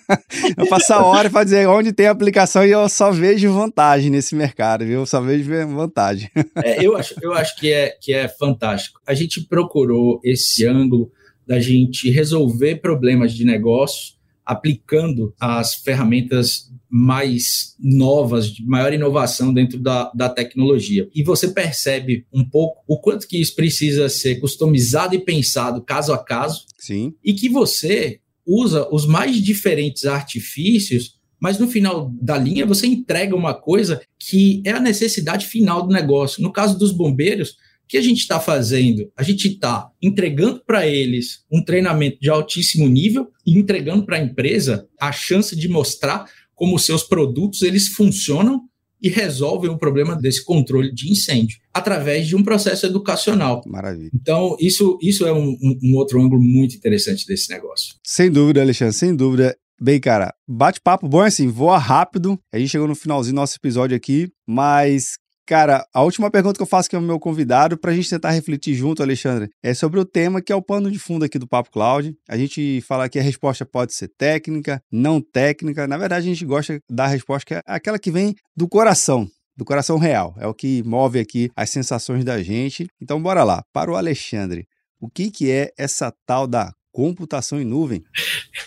eu 0.57 0.67
passar 0.67 0.97
a 0.97 1.05
hora 1.05 1.29
para 1.29 1.43
dizer 1.43 1.67
onde 1.67 1.91
tem 1.91 2.07
aplicação 2.07 2.65
e 2.65 2.71
eu 2.71 2.87
só 2.89 3.11
vejo 3.11 3.51
vantagem 3.51 4.09
nesse 4.09 4.35
mercado, 4.35 4.85
viu? 4.85 4.99
Eu 4.99 5.05
só 5.05 5.21
vejo 5.21 5.49
vantagem. 5.67 6.29
é, 6.63 6.85
eu 6.85 6.95
acho, 6.95 7.15
eu 7.21 7.33
acho 7.33 7.55
que, 7.57 7.71
é, 7.71 7.89
que 8.01 8.13
é 8.13 8.27
fantástico. 8.27 8.99
A 9.05 9.13
gente 9.13 9.41
procurou 9.47 10.19
esse 10.23 10.65
ângulo 10.65 11.11
da 11.45 11.59
gente 11.59 12.09
resolver 12.09 12.75
problemas 12.77 13.33
de 13.33 13.45
negócio 13.45 14.16
aplicando 14.47 15.33
as 15.39 15.75
ferramentas 15.75 16.71
mais 16.89 17.75
novas, 17.77 18.49
de 18.49 18.65
maior 18.65 18.93
inovação 18.93 19.53
dentro 19.53 19.77
da, 19.77 20.09
da 20.15 20.29
tecnologia. 20.29 21.09
E 21.13 21.21
você 21.21 21.49
percebe 21.49 22.25
um 22.31 22.43
pouco 22.43 22.81
o 22.87 22.97
quanto 22.97 23.27
que 23.27 23.37
isso 23.41 23.53
precisa 23.55 24.07
ser 24.07 24.39
customizado 24.39 25.13
e 25.13 25.19
pensado 25.19 25.83
caso 25.83 26.13
a 26.13 26.17
caso. 26.17 26.65
Sim. 26.77 27.13
E 27.21 27.33
que 27.33 27.49
você 27.49 28.21
usa 28.45 28.87
os 28.89 29.05
mais 29.05 29.41
diferentes 29.41 30.05
artifícios 30.05 31.17
mas 31.39 31.59
no 31.59 31.67
final 31.67 32.11
da 32.19 32.37
linha 32.37 32.65
você 32.65 32.87
entrega 32.87 33.35
uma 33.35 33.53
coisa 33.53 34.01
que 34.19 34.61
é 34.65 34.71
a 34.71 34.79
necessidade 34.79 35.45
final 35.45 35.85
do 35.85 35.93
negócio. 35.93 36.41
No 36.41 36.51
caso 36.51 36.77
dos 36.77 36.91
bombeiros, 36.91 37.57
que 37.87 37.97
a 37.97 38.01
gente 38.01 38.19
está 38.19 38.39
fazendo? 38.39 39.09
A 39.15 39.23
gente 39.23 39.47
está 39.47 39.89
entregando 40.01 40.61
para 40.65 40.85
eles 40.85 41.45
um 41.51 41.63
treinamento 41.63 42.19
de 42.19 42.29
altíssimo 42.29 42.87
nível 42.87 43.27
e 43.45 43.57
entregando 43.57 44.05
para 44.05 44.17
a 44.17 44.21
empresa 44.21 44.87
a 44.99 45.11
chance 45.11 45.55
de 45.55 45.67
mostrar 45.67 46.25
como 46.53 46.79
seus 46.79 47.03
produtos 47.03 47.61
eles 47.61 47.87
funcionam 47.89 48.61
e 49.01 49.09
resolvem 49.09 49.69
o 49.69 49.77
problema 49.77 50.15
desse 50.15 50.43
controle 50.43 50.91
de 50.91 51.11
incêndio 51.11 51.59
através 51.73 52.27
de 52.27 52.35
um 52.35 52.43
processo 52.43 52.85
educacional. 52.85 53.61
Maravilha. 53.67 54.09
Então, 54.13 54.57
isso, 54.59 54.97
isso 55.01 55.25
é 55.25 55.31
um, 55.31 55.49
um, 55.61 55.79
um 55.83 55.95
outro 55.95 56.19
ângulo 56.19 56.41
muito 56.41 56.75
interessante 56.75 57.25
desse 57.27 57.51
negócio. 57.51 57.95
Sem 58.03 58.31
dúvida, 58.31 58.61
Alexandre, 58.61 58.95
sem 58.95 59.15
dúvida. 59.15 59.55
Bem, 59.79 59.99
cara, 59.99 60.33
bate-papo 60.47 61.07
bom 61.07 61.23
é 61.23 61.27
assim, 61.27 61.47
voa 61.47 61.77
rápido. 61.77 62.39
A 62.51 62.57
gente 62.57 62.69
chegou 62.69 62.87
no 62.87 62.95
finalzinho 62.95 63.35
do 63.35 63.39
nosso 63.39 63.55
episódio 63.55 63.95
aqui, 63.95 64.27
mas 64.47 65.19
Cara, 65.47 65.87
a 65.93 66.03
última 66.03 66.29
pergunta 66.29 66.57
que 66.57 66.61
eu 66.61 66.67
faço 66.67 66.87
aqui 66.87 66.95
ao 66.97 67.01
meu 67.01 67.17
convidado, 67.17 67.77
para 67.77 67.91
a 67.91 67.95
gente 67.95 68.09
tentar 68.09 68.31
refletir 68.31 68.75
junto, 68.75 69.01
Alexandre, 69.01 69.49
é 69.63 69.73
sobre 69.73 69.97
o 69.97 70.03
tema 70.03 70.41
que 70.41 70.51
é 70.51 70.55
o 70.55 70.61
pano 70.61 70.91
de 70.91 70.99
fundo 70.99 71.23
aqui 71.23 71.39
do 71.39 71.47
Papo 71.47 71.71
Cloud. 71.71 72.13
A 72.27 72.37
gente 72.37 72.81
fala 72.81 73.07
que 73.07 73.17
a 73.17 73.21
resposta 73.21 73.65
pode 73.65 73.93
ser 73.93 74.09
técnica, 74.09 74.83
não 74.91 75.21
técnica. 75.21 75.87
Na 75.87 75.97
verdade, 75.97 76.27
a 76.27 76.29
gente 76.29 76.43
gosta 76.43 76.81
da 76.91 77.07
resposta 77.07 77.45
que 77.45 77.53
é 77.53 77.61
aquela 77.65 77.97
que 77.97 78.11
vem 78.11 78.35
do 78.57 78.67
coração, 78.67 79.25
do 79.55 79.63
coração 79.63 79.97
real. 79.97 80.35
É 80.37 80.45
o 80.45 80.53
que 80.53 80.83
move 80.83 81.17
aqui 81.17 81.49
as 81.55 81.69
sensações 81.69 82.25
da 82.25 82.43
gente. 82.43 82.85
Então, 83.01 83.21
bora 83.23 83.45
lá. 83.45 83.63
Para 83.71 83.89
o 83.89 83.95
Alexandre, 83.95 84.67
o 84.99 85.09
que, 85.09 85.31
que 85.31 85.49
é 85.49 85.71
essa 85.77 86.13
tal 86.25 86.45
da 86.45 86.73
computação 86.91 87.61
em 87.61 87.65
nuvem? 87.65 88.03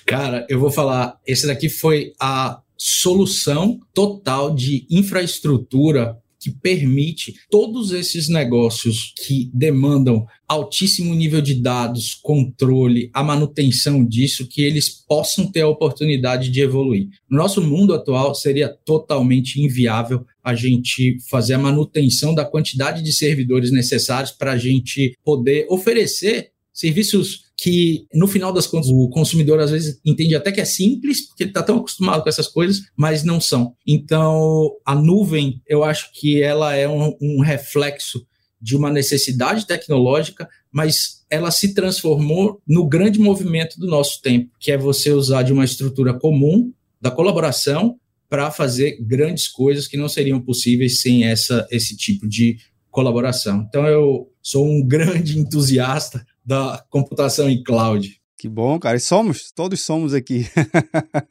Cara, 0.06 0.46
eu 0.48 0.58
vou 0.58 0.70
falar, 0.70 1.18
esse 1.26 1.46
daqui 1.46 1.68
foi 1.68 2.14
a 2.18 2.62
solução 2.74 3.78
total 3.92 4.54
de 4.54 4.86
infraestrutura 4.90 6.16
que 6.40 6.50
permite 6.50 7.34
todos 7.50 7.92
esses 7.92 8.28
negócios 8.28 9.12
que 9.26 9.50
demandam 9.52 10.26
altíssimo 10.48 11.14
nível 11.14 11.42
de 11.42 11.54
dados, 11.54 12.14
controle, 12.14 13.10
a 13.12 13.22
manutenção 13.22 14.04
disso, 14.04 14.48
que 14.48 14.62
eles 14.62 14.88
possam 14.88 15.46
ter 15.46 15.60
a 15.60 15.68
oportunidade 15.68 16.50
de 16.50 16.60
evoluir. 16.60 17.08
No 17.28 17.36
nosso 17.36 17.60
mundo 17.60 17.94
atual, 17.94 18.34
seria 18.34 18.68
totalmente 18.68 19.60
inviável 19.60 20.24
a 20.42 20.54
gente 20.54 21.18
fazer 21.28 21.54
a 21.54 21.58
manutenção 21.58 22.34
da 22.34 22.44
quantidade 22.44 23.02
de 23.02 23.12
servidores 23.12 23.70
necessários 23.70 24.32
para 24.32 24.52
a 24.52 24.58
gente 24.58 25.16
poder 25.22 25.66
oferecer 25.68 26.52
serviços 26.80 27.50
que, 27.56 28.06
no 28.14 28.26
final 28.26 28.52
das 28.52 28.66
contas, 28.66 28.88
o 28.88 29.08
consumidor 29.10 29.60
às 29.60 29.70
vezes 29.70 30.00
entende 30.04 30.34
até 30.34 30.50
que 30.50 30.62
é 30.62 30.64
simples, 30.64 31.26
porque 31.28 31.42
ele 31.42 31.50
está 31.50 31.62
tão 31.62 31.76
acostumado 31.76 32.22
com 32.22 32.28
essas 32.28 32.48
coisas, 32.48 32.80
mas 32.96 33.22
não 33.22 33.38
são. 33.38 33.74
Então, 33.86 34.70
a 34.84 34.94
nuvem, 34.94 35.60
eu 35.68 35.84
acho 35.84 36.10
que 36.14 36.42
ela 36.42 36.74
é 36.74 36.88
um, 36.88 37.14
um 37.20 37.42
reflexo 37.42 38.24
de 38.60 38.74
uma 38.74 38.90
necessidade 38.90 39.66
tecnológica, 39.66 40.48
mas 40.72 41.22
ela 41.28 41.50
se 41.50 41.74
transformou 41.74 42.60
no 42.66 42.88
grande 42.88 43.18
movimento 43.18 43.78
do 43.78 43.86
nosso 43.86 44.22
tempo, 44.22 44.50
que 44.58 44.72
é 44.72 44.78
você 44.78 45.10
usar 45.10 45.42
de 45.42 45.52
uma 45.52 45.64
estrutura 45.64 46.14
comum 46.14 46.72
da 47.00 47.10
colaboração 47.10 47.96
para 48.28 48.50
fazer 48.50 48.98
grandes 49.02 49.48
coisas 49.48 49.86
que 49.86 49.96
não 49.96 50.08
seriam 50.08 50.40
possíveis 50.40 51.00
sem 51.00 51.24
essa, 51.24 51.66
esse 51.70 51.96
tipo 51.96 52.26
de 52.26 52.56
colaboração. 52.90 53.66
Então, 53.68 53.86
eu 53.86 54.30
sou 54.42 54.66
um 54.66 54.82
grande 54.86 55.38
entusiasta 55.38 56.24
da 56.50 56.84
computação 56.90 57.48
em 57.48 57.62
cloud. 57.62 58.20
Que 58.36 58.48
bom, 58.48 58.76
cara. 58.76 58.96
E 58.96 59.00
somos, 59.00 59.52
todos 59.54 59.82
somos 59.82 60.12
aqui. 60.12 60.48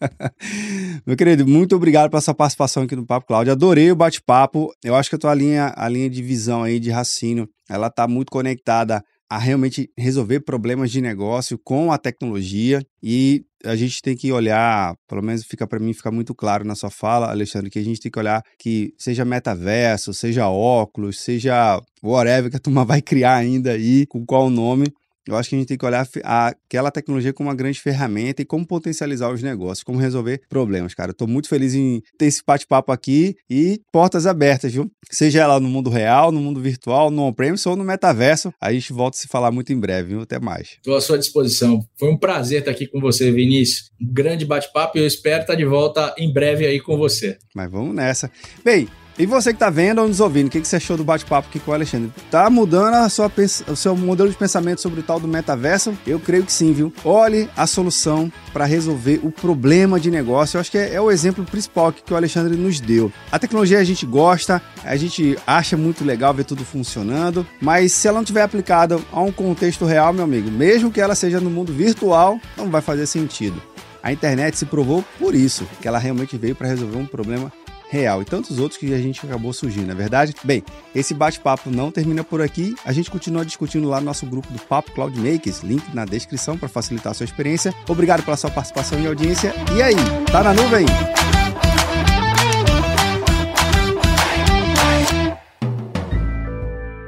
Meu 1.05 1.17
querido, 1.17 1.45
muito 1.45 1.75
obrigado 1.75 2.09
pela 2.09 2.21
sua 2.21 2.33
participação 2.33 2.83
aqui 2.83 2.95
no 2.95 3.05
Papo 3.05 3.27
Cloud. 3.27 3.49
Adorei 3.49 3.91
o 3.91 3.95
bate-papo. 3.97 4.71
Eu 4.81 4.95
acho 4.95 5.09
que 5.09 5.17
a 5.17 5.19
tua 5.19 5.33
linha, 5.33 5.73
a 5.75 5.89
linha 5.89 6.09
de 6.09 6.21
visão 6.23 6.63
aí, 6.63 6.79
de 6.79 6.89
raciocínio, 6.89 7.49
ela 7.67 7.89
tá 7.89 8.07
muito 8.07 8.31
conectada 8.31 9.03
a 9.29 9.37
realmente 9.37 9.91
resolver 9.97 10.39
problemas 10.39 10.89
de 10.89 11.01
negócio 11.01 11.59
com 11.59 11.91
a 11.91 11.97
tecnologia 11.97 12.81
e 13.03 13.43
a 13.63 13.75
gente 13.75 14.01
tem 14.01 14.15
que 14.15 14.31
olhar, 14.31 14.95
pelo 15.07 15.21
menos 15.21 15.43
fica 15.43 15.67
para 15.67 15.79
mim 15.79 15.93
fica 15.93 16.09
muito 16.09 16.33
claro 16.33 16.65
na 16.65 16.75
sua 16.75 16.89
fala, 16.89 17.29
Alexandre, 17.29 17.69
que 17.69 17.77
a 17.77 17.83
gente 17.83 17.99
tem 17.99 18.11
que 18.11 18.17
olhar 18.17 18.41
que 18.57 18.93
seja 18.97 19.25
metaverso, 19.25 20.13
seja 20.13 20.49
óculos, 20.49 21.19
seja 21.19 21.81
whatever 22.01 22.49
que 22.49 22.57
a 22.57 22.59
turma 22.59 22.83
vai 22.85 23.01
criar 23.01 23.35
ainda 23.35 23.73
aí, 23.73 24.05
com 24.07 24.25
qual 24.25 24.49
nome, 24.49 24.85
eu 25.33 25.37
acho 25.37 25.49
que 25.49 25.55
a 25.55 25.57
gente 25.59 25.67
tem 25.67 25.77
que 25.77 25.85
olhar 25.85 26.07
aquela 26.23 26.91
tecnologia 26.91 27.33
como 27.33 27.49
uma 27.49 27.55
grande 27.55 27.79
ferramenta 27.79 28.41
e 28.41 28.45
como 28.45 28.65
potencializar 28.65 29.31
os 29.31 29.41
negócios, 29.41 29.83
como 29.83 29.99
resolver 29.99 30.41
problemas, 30.49 30.93
cara. 30.93 31.11
Estou 31.11 31.27
muito 31.27 31.47
feliz 31.47 31.73
em 31.73 32.01
ter 32.17 32.25
esse 32.25 32.41
bate-papo 32.45 32.91
aqui 32.91 33.35
e 33.49 33.81
portas 33.91 34.25
abertas, 34.25 34.73
viu? 34.73 34.89
Seja 35.09 35.41
ela 35.41 35.59
no 35.59 35.69
mundo 35.69 35.89
real, 35.89 36.31
no 36.31 36.39
mundo 36.39 36.59
virtual, 36.61 37.09
no 37.09 37.23
on-premise 37.23 37.67
ou 37.67 37.75
no 37.75 37.83
metaverso. 37.83 38.53
A 38.59 38.71
gente 38.71 38.93
volta 38.93 39.17
a 39.17 39.19
se 39.19 39.27
falar 39.27 39.51
muito 39.51 39.73
em 39.73 39.79
breve, 39.79 40.09
viu? 40.09 40.21
Até 40.21 40.39
mais. 40.39 40.75
Estou 40.77 40.95
à 40.95 41.01
sua 41.01 41.17
disposição. 41.17 41.83
Foi 41.97 42.09
um 42.09 42.17
prazer 42.17 42.59
estar 42.59 42.71
aqui 42.71 42.87
com 42.87 42.99
você, 42.99 43.31
Vinícius. 43.31 43.91
Um 44.01 44.11
grande 44.11 44.45
bate-papo 44.45 44.97
e 44.97 45.01
eu 45.01 45.07
espero 45.07 45.41
estar 45.41 45.55
de 45.55 45.65
volta 45.65 46.13
em 46.17 46.31
breve 46.31 46.65
aí 46.65 46.79
com 46.79 46.97
você. 46.97 47.37
Mas 47.55 47.71
vamos 47.71 47.95
nessa. 47.95 48.31
Bem, 48.63 48.87
e 49.19 49.25
você 49.25 49.51
que 49.51 49.59
tá 49.59 49.69
vendo 49.69 49.99
ou 49.99 50.07
nos 50.07 50.21
ouvindo, 50.21 50.47
o 50.47 50.49
que, 50.49 50.61
que 50.61 50.67
você 50.67 50.77
achou 50.77 50.95
do 50.95 51.03
bate-papo 51.03 51.49
aqui 51.49 51.59
com 51.59 51.71
o 51.71 51.73
Alexandre? 51.73 52.09
Tá 52.31 52.49
mudando 52.49 52.93
a 52.93 53.09
sua, 53.09 53.29
o 53.67 53.75
seu 53.75 53.93
modelo 53.93 54.29
de 54.29 54.35
pensamento 54.37 54.79
sobre 54.79 55.01
o 55.01 55.03
tal 55.03 55.19
do 55.19 55.27
metaverso? 55.27 55.93
Eu 56.07 56.21
creio 56.21 56.45
que 56.45 56.53
sim, 56.53 56.71
viu? 56.71 56.93
Olhe 57.03 57.49
a 57.57 57.67
solução 57.67 58.31
para 58.53 58.63
resolver 58.63 59.19
o 59.21 59.29
problema 59.29 59.99
de 59.99 60.09
negócio. 60.09 60.55
Eu 60.55 60.61
acho 60.61 60.71
que 60.71 60.77
é, 60.77 60.93
é 60.93 61.01
o 61.01 61.11
exemplo 61.11 61.43
principal 61.43 61.91
que 61.91 62.13
o 62.13 62.15
Alexandre 62.15 62.55
nos 62.55 62.79
deu. 62.79 63.11
A 63.29 63.37
tecnologia 63.37 63.79
a 63.79 63.83
gente 63.83 64.05
gosta, 64.05 64.61
a 64.85 64.95
gente 64.95 65.37
acha 65.45 65.75
muito 65.75 66.05
legal 66.05 66.33
ver 66.33 66.45
tudo 66.45 66.63
funcionando, 66.63 67.45
mas 67.59 67.91
se 67.91 68.07
ela 68.07 68.19
não 68.19 68.25
tiver 68.25 68.43
aplicada 68.43 68.97
a 69.11 69.19
um 69.19 69.33
contexto 69.33 69.83
real, 69.83 70.13
meu 70.13 70.23
amigo, 70.23 70.49
mesmo 70.49 70.89
que 70.89 71.01
ela 71.01 71.13
seja 71.13 71.41
no 71.41 71.49
mundo 71.49 71.73
virtual, 71.73 72.39
não 72.55 72.69
vai 72.69 72.81
fazer 72.81 73.05
sentido. 73.05 73.61
A 74.01 74.13
internet 74.13 74.57
se 74.57 74.65
provou 74.65 75.03
por 75.19 75.35
isso, 75.35 75.67
que 75.81 75.87
ela 75.89 75.99
realmente 75.99 76.37
veio 76.37 76.55
para 76.55 76.69
resolver 76.69 76.97
um 76.97 77.05
problema 77.05 77.51
real 77.89 78.21
e 78.21 78.25
tantos 78.25 78.59
outros 78.59 78.79
que 78.79 78.93
a 78.93 79.01
gente 79.01 79.25
acabou 79.25 79.51
surgindo, 79.51 79.87
não 79.87 79.93
é 79.93 79.97
verdade? 79.97 80.33
Bem, 80.43 80.63
esse 80.93 81.13
bate-papo 81.13 81.69
não 81.69 81.91
termina 81.91 82.23
por 82.23 82.41
aqui. 82.41 82.75
A 82.85 82.93
gente 82.93 83.09
continua 83.09 83.43
discutindo 83.43 83.87
lá 83.89 83.99
no 83.99 84.05
nosso 84.05 84.25
grupo 84.25 84.51
do 84.53 84.59
Papo 84.59 84.91
Cloud 84.91 85.19
Makers, 85.19 85.61
link 85.61 85.83
na 85.93 86.05
descrição 86.05 86.57
para 86.57 86.69
facilitar 86.69 87.11
a 87.11 87.13
sua 87.13 87.25
experiência. 87.25 87.73
Obrigado 87.87 88.23
pela 88.23 88.37
sua 88.37 88.51
participação 88.51 88.99
e 89.01 89.07
audiência. 89.07 89.53
E 89.75 89.81
aí, 89.81 89.95
tá 90.31 90.43
na 90.43 90.53
nuvem? 90.53 90.85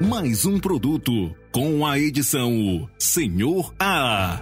Mais 0.10 0.46
um 0.46 0.60
produto 0.60 1.36
com 1.52 1.86
a 1.86 1.98
edição 2.00 2.88
Senhor 2.98 3.74
A. 3.80 4.42